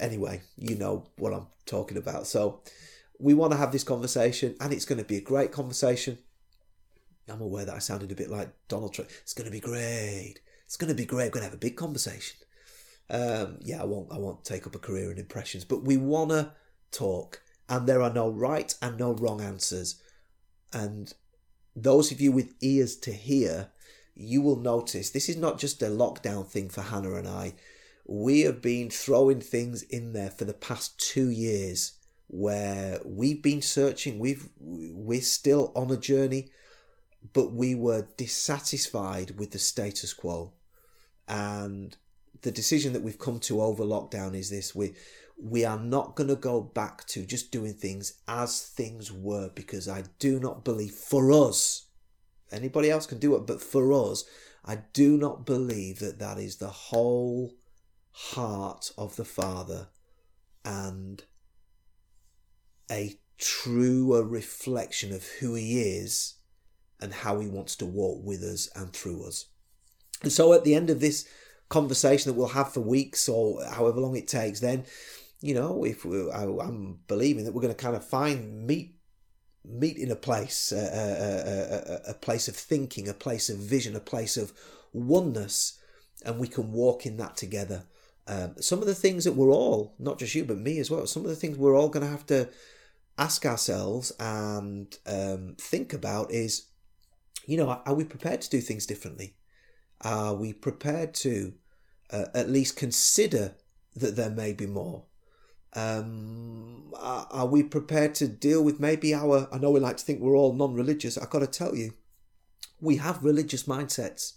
anyway, 0.00 0.42
you 0.56 0.76
know 0.76 1.06
what 1.16 1.32
I'm 1.32 1.46
talking 1.66 1.96
about. 1.96 2.26
So 2.26 2.62
we 3.18 3.34
want 3.34 3.52
to 3.52 3.58
have 3.58 3.72
this 3.72 3.84
conversation, 3.84 4.56
and 4.60 4.72
it's 4.72 4.84
going 4.84 4.98
to 4.98 5.04
be 5.04 5.16
a 5.16 5.20
great 5.22 5.52
conversation. 5.52 6.18
I'm 7.28 7.40
aware 7.40 7.64
that 7.64 7.74
I 7.74 7.78
sounded 7.78 8.12
a 8.12 8.16
bit 8.16 8.30
like 8.30 8.50
Donald 8.68 8.92
Trump. 8.92 9.10
It's 9.22 9.32
going 9.32 9.46
to 9.46 9.52
be 9.52 9.60
great. 9.60 10.36
It's 10.66 10.76
going 10.76 10.88
to 10.88 10.94
be 10.94 11.06
great. 11.06 11.26
We're 11.26 11.40
going 11.40 11.44
to 11.44 11.50
have 11.50 11.54
a 11.54 11.58
big 11.58 11.76
conversation. 11.76 12.36
Um, 13.08 13.58
yeah, 13.60 13.80
I 13.80 13.84
won't. 13.84 14.12
I 14.12 14.18
won't 14.18 14.44
take 14.44 14.66
up 14.66 14.74
a 14.74 14.78
career 14.78 15.10
in 15.10 15.18
impressions, 15.18 15.64
but 15.64 15.84
we 15.84 15.96
want 15.96 16.30
to 16.30 16.52
talk, 16.90 17.42
and 17.68 17.86
there 17.86 18.02
are 18.02 18.12
no 18.12 18.28
right 18.28 18.74
and 18.82 18.98
no 18.98 19.12
wrong 19.12 19.40
answers. 19.40 20.00
And 20.72 21.12
those 21.76 22.10
of 22.10 22.20
you 22.20 22.32
with 22.32 22.54
ears 22.60 22.96
to 22.96 23.12
hear, 23.12 23.68
you 24.14 24.40
will 24.42 24.56
notice 24.56 25.10
this 25.10 25.28
is 25.28 25.36
not 25.36 25.58
just 25.58 25.82
a 25.82 25.86
lockdown 25.86 26.46
thing 26.46 26.68
for 26.68 26.82
Hannah 26.82 27.14
and 27.14 27.28
I. 27.28 27.54
We 28.06 28.42
have 28.42 28.60
been 28.60 28.90
throwing 28.90 29.40
things 29.40 29.82
in 29.82 30.12
there 30.12 30.30
for 30.30 30.44
the 30.44 30.54
past 30.54 30.98
two 30.98 31.30
years 31.30 31.92
where 32.28 33.00
we've 33.04 33.42
been 33.42 33.62
searching 33.62 34.18
we've 34.18 34.48
we're 34.58 35.20
still 35.20 35.72
on 35.76 35.90
a 35.90 35.96
journey 35.96 36.48
but 37.32 37.52
we 37.52 37.74
were 37.74 38.08
dissatisfied 38.16 39.38
with 39.38 39.52
the 39.52 39.58
status 39.58 40.12
quo. 40.12 40.52
And 41.26 41.96
the 42.42 42.52
decision 42.52 42.92
that 42.92 43.02
we've 43.02 43.18
come 43.18 43.40
to 43.40 43.62
over 43.62 43.84
lockdown 43.84 44.34
is 44.34 44.50
this 44.50 44.74
we 44.74 44.94
we 45.42 45.64
are 45.64 45.78
not 45.78 46.14
going 46.14 46.28
to 46.28 46.36
go 46.36 46.60
back 46.60 47.04
to 47.06 47.24
just 47.24 47.50
doing 47.50 47.72
things 47.72 48.20
as 48.28 48.62
things 48.62 49.10
were 49.10 49.50
because 49.54 49.88
i 49.88 50.04
do 50.20 50.38
not 50.38 50.62
believe 50.62 50.92
for 50.92 51.32
us 51.32 51.83
anybody 52.54 52.90
else 52.90 53.06
can 53.06 53.18
do 53.18 53.34
it 53.34 53.46
but 53.46 53.60
for 53.60 53.92
us 53.92 54.24
i 54.64 54.78
do 54.92 55.16
not 55.16 55.44
believe 55.44 55.98
that 55.98 56.18
that 56.18 56.38
is 56.38 56.56
the 56.56 56.68
whole 56.68 57.52
heart 58.14 58.92
of 58.96 59.16
the 59.16 59.24
Father 59.24 59.88
and 60.64 61.24
a 62.90 63.18
truer 63.38 64.22
reflection 64.22 65.12
of 65.12 65.26
who 65.40 65.54
He 65.54 65.80
is 65.80 66.34
and 67.00 67.12
how 67.12 67.40
He 67.40 67.48
wants 67.48 67.74
to 67.76 67.86
walk 67.86 68.24
with 68.24 68.42
us 68.42 68.68
and 68.76 68.92
through 68.92 69.26
us. 69.26 69.46
And 70.22 70.32
so 70.32 70.52
at 70.52 70.64
the 70.64 70.74
end 70.74 70.90
of 70.90 71.00
this 71.00 71.28
conversation 71.68 72.30
that 72.30 72.38
we'll 72.38 72.48
have 72.48 72.72
for 72.72 72.80
weeks 72.80 73.28
or 73.28 73.64
however 73.64 74.00
long 74.00 74.16
it 74.16 74.28
takes, 74.28 74.60
then, 74.60 74.84
you 75.40 75.54
know, 75.54 75.84
if 75.84 76.04
we, 76.04 76.30
I, 76.30 76.44
I'm 76.44 77.00
believing 77.08 77.44
that 77.44 77.52
we're 77.52 77.62
going 77.62 77.74
to 77.74 77.82
kind 77.82 77.96
of 77.96 78.06
find, 78.06 78.64
meet 78.64 78.93
meet 79.64 79.96
in 79.96 80.10
a 80.10 80.16
place, 80.16 80.72
a, 80.72 80.76
a, 80.76 82.10
a, 82.10 82.10
a 82.10 82.14
place 82.14 82.48
of 82.48 82.56
thinking, 82.56 83.08
a 83.08 83.14
place 83.14 83.48
of 83.48 83.58
vision, 83.58 83.96
a 83.96 84.00
place 84.00 84.36
of 84.36 84.52
oneness, 84.92 85.80
and 86.24 86.38
we 86.38 86.48
can 86.48 86.72
walk 86.72 87.06
in 87.06 87.16
that 87.16 87.36
together. 87.36 87.84
Um, 88.26 88.54
some 88.60 88.80
of 88.80 88.86
the 88.86 88.94
things 88.94 89.24
that 89.24 89.32
we're 89.32 89.50
all, 89.50 89.94
not 89.98 90.18
just 90.18 90.34
you, 90.34 90.44
but 90.44 90.58
me 90.58 90.78
as 90.78 90.90
well, 90.90 91.06
some 91.06 91.24
of 91.24 91.28
the 91.28 91.36
things 91.36 91.58
we're 91.58 91.76
all 91.76 91.88
going 91.88 92.04
to 92.04 92.10
have 92.10 92.26
to 92.26 92.48
ask 93.18 93.44
ourselves 93.46 94.12
and 94.18 94.96
um, 95.06 95.54
think 95.58 95.92
about 95.92 96.30
is, 96.30 96.66
you 97.46 97.56
know, 97.56 97.68
are 97.68 97.94
we 97.94 98.04
prepared 98.04 98.40
to 98.40 98.50
do 98.50 98.60
things 98.60 98.86
differently? 98.86 99.36
Are 100.00 100.34
we 100.34 100.52
prepared 100.52 101.14
to 101.14 101.54
uh, 102.10 102.26
at 102.34 102.50
least 102.50 102.76
consider 102.76 103.54
that 103.94 104.16
there 104.16 104.30
may 104.30 104.52
be 104.52 104.66
more? 104.66 105.04
Um, 105.74 106.92
are, 106.96 107.26
are, 107.30 107.46
we 107.46 107.62
prepared 107.62 108.14
to 108.16 108.28
deal 108.28 108.62
with 108.62 108.78
maybe 108.78 109.12
our? 109.14 109.48
I 109.52 109.58
know 109.58 109.70
we 109.70 109.80
like 109.80 109.96
to 109.96 110.04
think 110.04 110.20
we're 110.20 110.36
all 110.36 110.52
non-religious. 110.52 111.18
I've 111.18 111.30
got 111.30 111.40
to 111.40 111.46
tell 111.46 111.74
you, 111.74 111.94
we 112.80 112.96
have 112.96 113.24
religious 113.24 113.64
mindsets. 113.64 114.34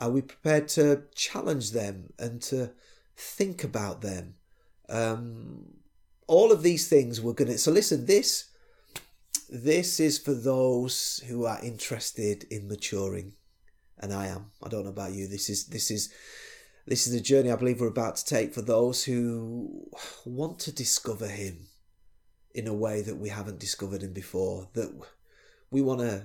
Are 0.00 0.10
we 0.10 0.22
prepared 0.22 0.68
to 0.68 1.04
challenge 1.14 1.72
them 1.72 2.12
and 2.18 2.40
to 2.42 2.72
think 3.16 3.64
about 3.64 4.00
them? 4.00 4.34
Um, 4.88 5.74
all 6.26 6.52
of 6.52 6.62
these 6.62 6.88
things 6.88 7.20
we're 7.20 7.32
going 7.32 7.50
to. 7.50 7.58
So 7.58 7.70
listen, 7.70 8.06
this 8.06 8.46
this 9.48 10.00
is 10.00 10.18
for 10.18 10.34
those 10.34 11.22
who 11.28 11.44
are 11.44 11.62
interested 11.62 12.44
in 12.50 12.68
maturing, 12.68 13.34
and 13.98 14.12
I 14.12 14.26
am. 14.26 14.50
I 14.62 14.68
don't 14.68 14.84
know 14.84 14.90
about 14.90 15.12
you. 15.12 15.26
This 15.26 15.48
is 15.48 15.66
this 15.66 15.90
is 15.90 16.12
this 16.86 17.06
is 17.06 17.14
a 17.14 17.20
journey 17.20 17.50
I 17.50 17.56
believe 17.56 17.80
we're 17.80 17.88
about 17.88 18.16
to 18.16 18.24
take 18.24 18.54
for 18.54 18.62
those 18.62 19.04
who 19.04 19.88
want 20.24 20.58
to 20.60 20.72
discover 20.72 21.26
Him 21.26 21.66
in 22.54 22.68
a 22.68 22.74
way 22.74 23.02
that 23.02 23.16
we 23.16 23.28
haven't 23.28 23.58
discovered 23.58 24.02
Him 24.02 24.12
before. 24.12 24.68
That 24.74 24.92
we 25.70 25.82
want 25.82 26.00
to, 26.00 26.22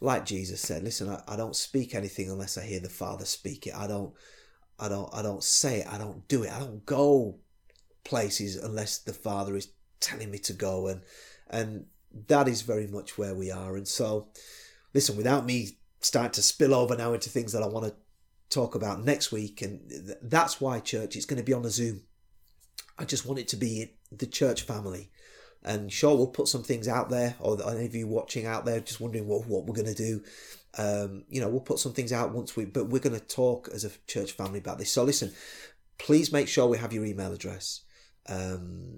like 0.00 0.24
Jesus 0.24 0.60
said, 0.60 0.84
listen, 0.84 1.08
I, 1.08 1.22
I 1.26 1.36
don't 1.36 1.56
speak 1.56 1.94
anything 1.94 2.30
unless 2.30 2.56
I 2.56 2.62
hear 2.62 2.80
the 2.80 2.88
Father 2.88 3.24
speak 3.24 3.66
it. 3.66 3.74
I 3.74 3.88
don't, 3.88 4.14
I 4.78 4.88
don't, 4.88 5.12
I 5.12 5.20
don't 5.20 5.42
say 5.42 5.80
it. 5.80 5.92
I 5.92 5.98
don't 5.98 6.26
do 6.28 6.44
it. 6.44 6.52
I 6.52 6.60
don't 6.60 6.86
go 6.86 7.38
places 8.04 8.56
unless 8.56 8.98
the 8.98 9.12
Father 9.12 9.56
is 9.56 9.68
telling 9.98 10.30
me 10.30 10.38
to 10.38 10.52
go, 10.52 10.86
and 10.86 11.02
and 11.50 11.86
that 12.28 12.46
is 12.46 12.62
very 12.62 12.86
much 12.86 13.18
where 13.18 13.34
we 13.34 13.50
are. 13.50 13.76
And 13.76 13.88
so, 13.88 14.28
listen, 14.94 15.16
without 15.16 15.44
me 15.44 15.78
starting 16.00 16.32
to 16.32 16.42
spill 16.42 16.74
over 16.74 16.96
now 16.96 17.12
into 17.14 17.30
things 17.30 17.52
that 17.52 17.62
I 17.62 17.66
want 17.66 17.86
to 17.86 17.94
talk 18.52 18.74
about 18.74 19.02
next 19.04 19.32
week, 19.32 19.62
and 19.62 20.14
that's 20.22 20.60
why 20.60 20.78
church 20.78 21.16
it's 21.16 21.26
going 21.26 21.40
to 21.40 21.44
be 21.44 21.52
on 21.52 21.64
a 21.64 21.70
Zoom. 21.70 22.02
I 22.98 23.04
just 23.04 23.26
want 23.26 23.40
it 23.40 23.48
to 23.48 23.56
be 23.56 23.94
the 24.10 24.26
church 24.26 24.62
family. 24.62 25.10
And 25.64 25.92
sure, 25.92 26.16
we'll 26.16 26.26
put 26.26 26.48
some 26.48 26.64
things 26.64 26.88
out 26.88 27.08
there, 27.08 27.36
or 27.38 27.56
any 27.70 27.86
of 27.86 27.94
you 27.94 28.06
watching 28.08 28.46
out 28.46 28.64
there 28.64 28.80
just 28.80 29.00
wondering 29.00 29.28
what, 29.28 29.46
what 29.46 29.64
we're 29.64 29.74
going 29.74 29.94
to 29.94 29.94
do. 29.94 30.22
Um, 30.76 31.24
you 31.28 31.40
know, 31.40 31.48
we'll 31.48 31.60
put 31.60 31.78
some 31.78 31.92
things 31.92 32.12
out 32.12 32.32
once 32.32 32.56
we, 32.56 32.64
but 32.64 32.88
we're 32.88 32.98
going 32.98 33.18
to 33.18 33.24
talk 33.24 33.68
as 33.72 33.84
a 33.84 33.90
church 34.06 34.32
family 34.32 34.58
about 34.58 34.78
this. 34.78 34.90
So 34.90 35.04
listen, 35.04 35.32
please 35.98 36.32
make 36.32 36.48
sure 36.48 36.66
we 36.66 36.78
have 36.78 36.92
your 36.92 37.04
email 37.04 37.32
address 37.32 37.82
um, 38.28 38.88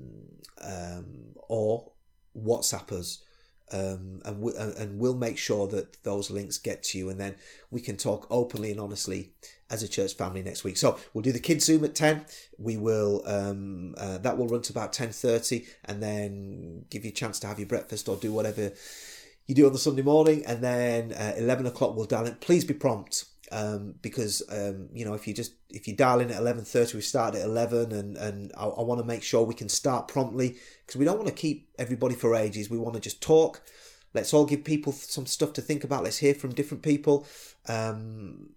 um, 0.63 1.35
or 1.49 1.93
WhatsApp 2.37 2.93
us. 2.93 3.23
Um, 3.73 4.21
and, 4.25 4.41
we, 4.41 4.53
and 4.57 4.99
we'll 4.99 5.17
make 5.17 5.39
sure 5.39 5.67
that 5.69 6.03
those 6.03 6.31
links 6.31 6.59
get 6.59 6.83
to 6.85 6.99
you 6.99 7.09
and 7.09 7.19
then 7.19 7.37
we 7.71 7.81
can 7.81 7.97
talk 7.97 8.27
openly 8.31 8.71
and 8.71 8.79
honestly 8.79 9.33
as 9.71 9.83
a 9.83 9.89
church 9.89 10.15
family 10.15 10.43
next 10.43 10.65
week. 10.65 10.77
So 10.77 10.99
we'll 11.13 11.23
do 11.23 11.33
the 11.33 11.41
kids 11.41 11.65
zoom 11.65 11.85
at 11.85 11.95
10 11.95 12.27
we 12.59 12.77
will 12.77 13.23
um, 13.27 13.95
uh, 13.97 14.19
that 14.19 14.37
will 14.37 14.49
run 14.49 14.63
to 14.63 14.73
about 14.73 14.93
10.30 14.93 15.67
and 15.87 16.03
then 16.03 16.85
give 16.91 17.05
you 17.05 17.11
a 17.11 17.15
chance 17.15 17.41
to 17.41 17.47
have 17.47 17.59
your 17.59 17.69
breakfast 17.69 18.09
or 18.09 18.17
do 18.17 18.33
whatever 18.33 18.73
you 19.47 19.55
do 19.55 19.67
on 19.67 19.73
the 19.73 19.79
sunday 19.79 20.03
morning 20.03 20.45
and 20.47 20.63
then 20.63 21.13
uh, 21.13 21.33
11 21.37 21.67
o'clock 21.67 21.97
we'll 21.97 22.07
dial 22.07 22.27
in. 22.27 22.35
Please 22.37 22.65
be 22.65 22.75
prompt 22.75 23.25
um, 23.55 23.95
because 24.03 24.43
um, 24.51 24.89
you 24.93 25.05
know 25.05 25.15
if 25.15 25.29
you 25.29 25.33
just 25.33 25.55
if 25.71 25.87
you 25.87 25.95
dial 25.95 26.21
in 26.21 26.31
at 26.33 26.41
eleven 26.41 26.65
thirty, 26.65 26.97
we 26.97 27.03
start 27.03 27.37
at 27.37 27.43
eleven, 27.43 27.93
and 27.93 28.17
and 28.17 28.53
I, 28.57 28.65
I 28.65 28.83
want 28.83 29.01
to 29.01 29.07
make 29.07 29.23
sure 29.23 29.45
we 29.45 29.55
can 29.55 29.69
start 29.69 30.09
promptly 30.09 30.57
because 30.85 30.97
we 30.99 31.05
don't 31.05 31.17
want 31.17 31.29
to 31.29 31.35
keep 31.35 31.69
everybody 31.79 32.17
for 32.17 32.35
ages. 32.35 32.69
We 32.69 32.79
want 32.79 32.95
to 32.95 33.01
just 33.01 33.23
talk. 33.23 33.63
Let's 34.13 34.35
all 34.35 34.45
give 34.45 34.65
people 34.65 34.93
some 34.93 35.27
stuff 35.27 35.53
to 35.55 35.63
think 35.63 35.85
about. 35.85 36.03
Let's 36.03 36.19
hear 36.19 36.35
from 36.35 36.53
different 36.53 36.83
people. 36.83 37.27
Um, 37.69 38.51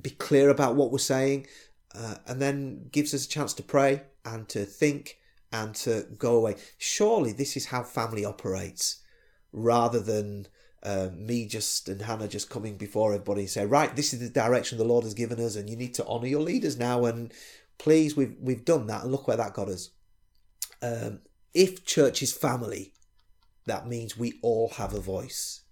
be 0.00 0.10
clear 0.10 0.50
about 0.50 0.76
what 0.76 0.92
we're 0.92 0.98
saying, 0.98 1.46
uh, 1.94 2.16
and 2.26 2.40
then 2.40 2.88
gives 2.92 3.14
us 3.14 3.24
a 3.24 3.28
chance 3.28 3.54
to 3.54 3.62
pray 3.62 4.02
and 4.26 4.46
to 4.50 4.66
think 4.66 5.16
and 5.50 5.74
to 5.76 6.06
go 6.18 6.36
away. 6.36 6.56
Surely 6.76 7.32
this 7.32 7.56
is 7.56 7.66
how 7.66 7.82
family 7.82 8.24
operates, 8.26 9.02
rather 9.50 10.00
than 10.00 10.46
uh, 10.82 11.08
me 11.14 11.46
just 11.46 11.88
and 11.88 12.02
Hannah 12.02 12.28
just 12.28 12.50
coming 12.50 12.76
before 12.76 13.12
everybody 13.12 13.42
and 13.42 13.50
say, 13.50 13.66
right, 13.66 13.94
this 13.94 14.12
is 14.12 14.20
the 14.20 14.28
direction 14.28 14.78
the 14.78 14.84
Lord 14.84 15.04
has 15.04 15.14
given 15.14 15.40
us, 15.40 15.56
and 15.56 15.68
you 15.68 15.76
need 15.76 15.94
to 15.94 16.06
honour 16.06 16.26
your 16.26 16.42
leaders 16.42 16.78
now. 16.78 17.04
And 17.04 17.32
please, 17.78 18.16
we've 18.16 18.36
we've 18.40 18.64
done 18.64 18.86
that, 18.86 19.02
and 19.02 19.12
look 19.12 19.26
where 19.26 19.36
that 19.36 19.54
got 19.54 19.68
us. 19.68 19.90
Um, 20.82 21.20
if 21.54 21.84
church 21.84 22.22
is 22.22 22.32
family, 22.32 22.92
that 23.64 23.88
means 23.88 24.16
we 24.16 24.38
all 24.42 24.68
have 24.76 24.94
a 24.94 25.00
voice, 25.00 25.62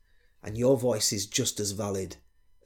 and 0.43 0.59
your 0.59 0.77
voice 0.77 1.13
is 1.13 1.27
just 1.27 1.61
as 1.61 1.73
valid 1.73 2.17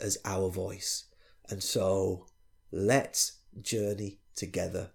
as 0.01 0.19
our 0.25 0.49
voice. 0.49 1.05
And 1.51 1.63
so, 1.63 2.27
let's 2.71 3.39
journey 3.61 4.21
together. 4.35 4.91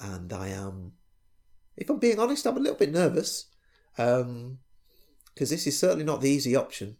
And 0.00 0.32
I 0.32 0.48
am, 0.48 0.92
if 1.76 1.88
I'm 1.90 1.98
being 1.98 2.18
honest, 2.18 2.46
I'm 2.46 2.56
a 2.56 2.60
little 2.60 2.78
bit 2.78 2.92
nervous. 2.92 3.46
Um, 3.98 4.58
because 5.36 5.50
this 5.50 5.66
is 5.66 5.78
certainly 5.78 6.04
not 6.04 6.22
the 6.22 6.30
easy 6.30 6.56
option. 6.56 6.96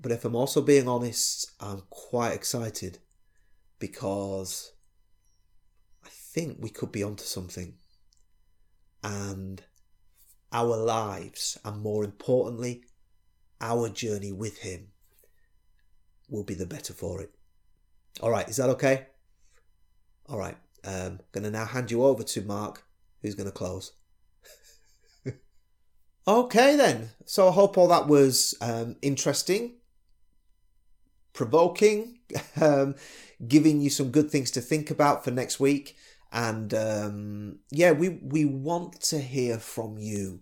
But 0.00 0.12
if 0.12 0.24
I'm 0.24 0.36
also 0.36 0.62
being 0.62 0.86
honest, 0.86 1.50
I'm 1.58 1.82
quite 1.90 2.32
excited 2.32 2.98
because 3.80 4.72
I 6.04 6.08
think 6.10 6.58
we 6.60 6.70
could 6.70 6.92
be 6.92 7.02
onto 7.02 7.24
something. 7.24 7.74
And 9.02 9.64
our 10.52 10.76
lives, 10.76 11.58
and 11.64 11.82
more 11.82 12.04
importantly, 12.04 12.84
our 13.60 13.88
journey 13.88 14.30
with 14.30 14.58
Him, 14.58 14.92
will 16.28 16.44
be 16.44 16.54
the 16.54 16.66
better 16.66 16.92
for 16.92 17.20
it. 17.20 17.30
All 18.20 18.30
right, 18.30 18.48
is 18.48 18.56
that 18.58 18.70
okay? 18.70 19.06
All 20.28 20.38
right, 20.38 20.56
I'm 20.84 21.06
um, 21.06 21.20
going 21.32 21.44
to 21.44 21.50
now 21.50 21.64
hand 21.64 21.90
you 21.90 22.04
over 22.04 22.22
to 22.22 22.42
Mark, 22.42 22.84
who's 23.22 23.34
going 23.34 23.48
to 23.48 23.52
close. 23.52 23.90
Okay, 26.26 26.74
then. 26.76 27.10
So 27.26 27.48
I 27.48 27.52
hope 27.52 27.76
all 27.76 27.88
that 27.88 28.08
was 28.08 28.54
um, 28.62 28.96
interesting, 29.02 29.74
provoking, 31.34 32.20
um, 32.60 32.94
giving 33.46 33.80
you 33.80 33.90
some 33.90 34.10
good 34.10 34.30
things 34.30 34.50
to 34.52 34.62
think 34.62 34.90
about 34.90 35.22
for 35.22 35.30
next 35.30 35.60
week. 35.60 35.96
And 36.32 36.72
um, 36.72 37.58
yeah, 37.70 37.92
we, 37.92 38.08
we 38.08 38.44
want 38.46 39.00
to 39.02 39.20
hear 39.20 39.58
from 39.58 39.98
you 39.98 40.40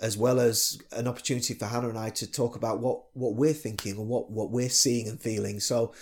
as 0.00 0.16
well 0.16 0.38
as 0.38 0.78
an 0.92 1.08
opportunity 1.08 1.54
for 1.54 1.66
Hannah 1.66 1.88
and 1.88 1.98
I 1.98 2.10
to 2.10 2.30
talk 2.30 2.54
about 2.54 2.80
what, 2.80 3.04
what 3.14 3.34
we're 3.34 3.52
thinking 3.52 3.96
and 3.96 4.08
what, 4.08 4.30
what 4.30 4.50
we're 4.50 4.68
seeing 4.68 5.08
and 5.08 5.20
feeling. 5.20 5.58
So 5.58 5.92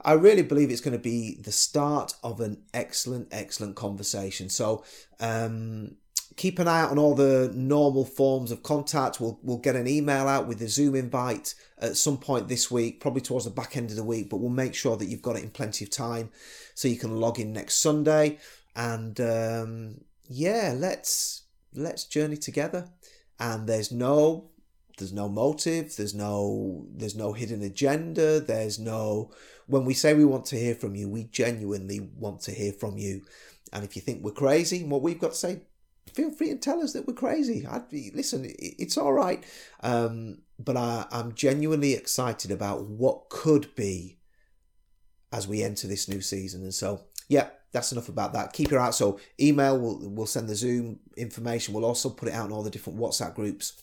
I 0.00 0.12
really 0.12 0.42
believe 0.42 0.70
it's 0.70 0.80
going 0.80 0.96
to 0.96 1.02
be 1.02 1.40
the 1.42 1.52
start 1.52 2.14
of 2.22 2.40
an 2.40 2.62
excellent, 2.72 3.28
excellent 3.32 3.74
conversation. 3.74 4.48
So, 4.48 4.84
um, 5.18 5.96
keep 6.36 6.58
an 6.58 6.68
eye 6.68 6.80
out 6.80 6.90
on 6.90 6.98
all 6.98 7.14
the 7.14 7.52
normal 7.54 8.04
forms 8.04 8.50
of 8.50 8.62
contact. 8.62 9.20
We'll 9.20 9.38
we'll 9.42 9.58
get 9.58 9.76
an 9.76 9.86
email 9.86 10.28
out 10.28 10.46
with 10.46 10.58
the 10.58 10.68
Zoom 10.68 10.94
invite 10.94 11.54
at 11.78 11.96
some 11.96 12.18
point 12.18 12.48
this 12.48 12.70
week, 12.70 13.00
probably 13.00 13.20
towards 13.20 13.44
the 13.44 13.50
back 13.50 13.76
end 13.76 13.90
of 13.90 13.96
the 13.96 14.04
week. 14.04 14.30
But 14.30 14.38
we'll 14.38 14.50
make 14.50 14.74
sure 14.74 14.96
that 14.96 15.06
you've 15.06 15.22
got 15.22 15.36
it 15.36 15.44
in 15.44 15.50
plenty 15.50 15.84
of 15.84 15.90
time, 15.90 16.30
so 16.74 16.88
you 16.88 16.96
can 16.96 17.20
log 17.20 17.38
in 17.38 17.52
next 17.52 17.76
Sunday. 17.80 18.38
And 18.74 19.20
um, 19.20 20.00
yeah, 20.28 20.74
let's 20.76 21.42
let's 21.74 22.04
journey 22.04 22.36
together. 22.36 22.88
And 23.38 23.68
there's 23.68 23.92
no 23.92 24.50
there's 24.98 25.12
no 25.12 25.28
motive. 25.28 25.96
There's 25.96 26.14
no 26.14 26.86
there's 26.94 27.16
no 27.16 27.32
hidden 27.32 27.62
agenda. 27.62 28.40
There's 28.40 28.78
no 28.78 29.30
when 29.66 29.84
we 29.84 29.94
say 29.94 30.14
we 30.14 30.24
want 30.24 30.46
to 30.46 30.56
hear 30.58 30.74
from 30.74 30.94
you, 30.94 31.08
we 31.08 31.24
genuinely 31.24 32.00
want 32.18 32.40
to 32.42 32.52
hear 32.52 32.72
from 32.72 32.98
you. 32.98 33.22
And 33.72 33.84
if 33.84 33.96
you 33.96 34.02
think 34.02 34.22
we're 34.22 34.32
crazy, 34.32 34.84
what 34.84 35.02
we've 35.02 35.18
got 35.18 35.30
to 35.30 35.36
say, 35.36 35.60
feel 36.14 36.30
free 36.30 36.50
and 36.50 36.62
tell 36.62 36.82
us 36.82 36.92
that 36.92 37.06
we're 37.06 37.14
crazy. 37.14 37.66
I'd 37.66 37.88
be, 37.88 38.10
listen, 38.14 38.46
it's 38.58 38.96
all 38.96 39.12
right. 39.12 39.44
Um, 39.80 40.38
but 40.58 40.76
I, 40.76 41.06
I'm 41.10 41.34
genuinely 41.34 41.94
excited 41.94 42.50
about 42.50 42.84
what 42.84 43.28
could 43.28 43.74
be 43.74 44.18
as 45.32 45.48
we 45.48 45.62
enter 45.62 45.88
this 45.88 46.08
new 46.08 46.20
season. 46.20 46.62
And 46.62 46.72
so, 46.72 47.02
yeah, 47.28 47.48
that's 47.72 47.90
enough 47.90 48.08
about 48.08 48.32
that. 48.34 48.52
Keep 48.52 48.70
your 48.70 48.80
out. 48.80 48.94
So, 48.94 49.18
email, 49.40 49.78
we'll, 49.78 49.98
we'll 50.02 50.26
send 50.26 50.48
the 50.48 50.54
Zoom 50.54 51.00
information. 51.16 51.74
We'll 51.74 51.84
also 51.84 52.08
put 52.08 52.28
it 52.28 52.34
out 52.34 52.46
in 52.46 52.52
all 52.52 52.62
the 52.62 52.70
different 52.70 53.00
WhatsApp 53.00 53.34
groups 53.34 53.82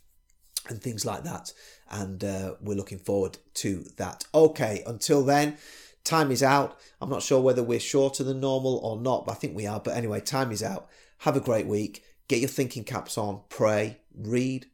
and 0.69 0.81
things 0.81 1.05
like 1.05 1.23
that. 1.23 1.51
And 1.89 2.23
uh, 2.23 2.53
we're 2.61 2.77
looking 2.77 2.99
forward 2.99 3.37
to 3.55 3.83
that. 3.97 4.23
Okay, 4.33 4.83
until 4.87 5.23
then, 5.23 5.57
time 6.05 6.31
is 6.31 6.41
out. 6.41 6.79
I'm 7.01 7.09
not 7.09 7.23
sure 7.23 7.41
whether 7.41 7.63
we're 7.63 7.81
shorter 7.81 8.23
than 8.23 8.39
normal 8.39 8.77
or 8.77 8.97
not, 8.97 9.25
but 9.25 9.33
I 9.33 9.35
think 9.35 9.53
we 9.53 9.67
are. 9.67 9.81
But 9.81 9.97
anyway, 9.97 10.21
time 10.21 10.53
is 10.53 10.63
out. 10.63 10.87
Have 11.19 11.35
a 11.35 11.41
great 11.41 11.67
week 11.67 12.03
get 12.31 12.39
your 12.39 12.47
thinking 12.47 12.85
caps 12.85 13.17
on, 13.17 13.41
pray, 13.49 13.97
read, 14.17 14.67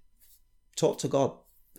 talk 0.75 0.99
to 0.99 1.07
God 1.07 1.31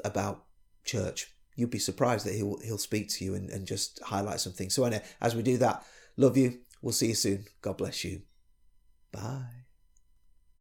about 0.05 0.45
church. 0.85 1.33
You'd 1.55 1.71
be 1.71 1.79
surprised 1.79 2.27
that 2.27 2.35
he'll 2.35 2.59
he'll 2.65 2.79
speak 2.79 3.09
to 3.11 3.25
you 3.25 3.35
and, 3.35 3.49
and 3.49 3.65
just 3.65 4.01
highlight 4.03 4.41
some 4.41 4.53
things. 4.53 4.75
So 4.75 4.83
anyway, 4.83 5.05
as 5.21 5.37
we 5.37 5.43
do 5.43 5.57
that, 5.59 5.85
love 6.17 6.37
you. 6.37 6.59
We'll 6.83 6.93
see 6.93 7.07
you 7.07 7.15
soon. 7.15 7.45
God 7.63 7.77
bless 7.77 8.05
you. 8.05 8.23
Bye. 9.13 9.58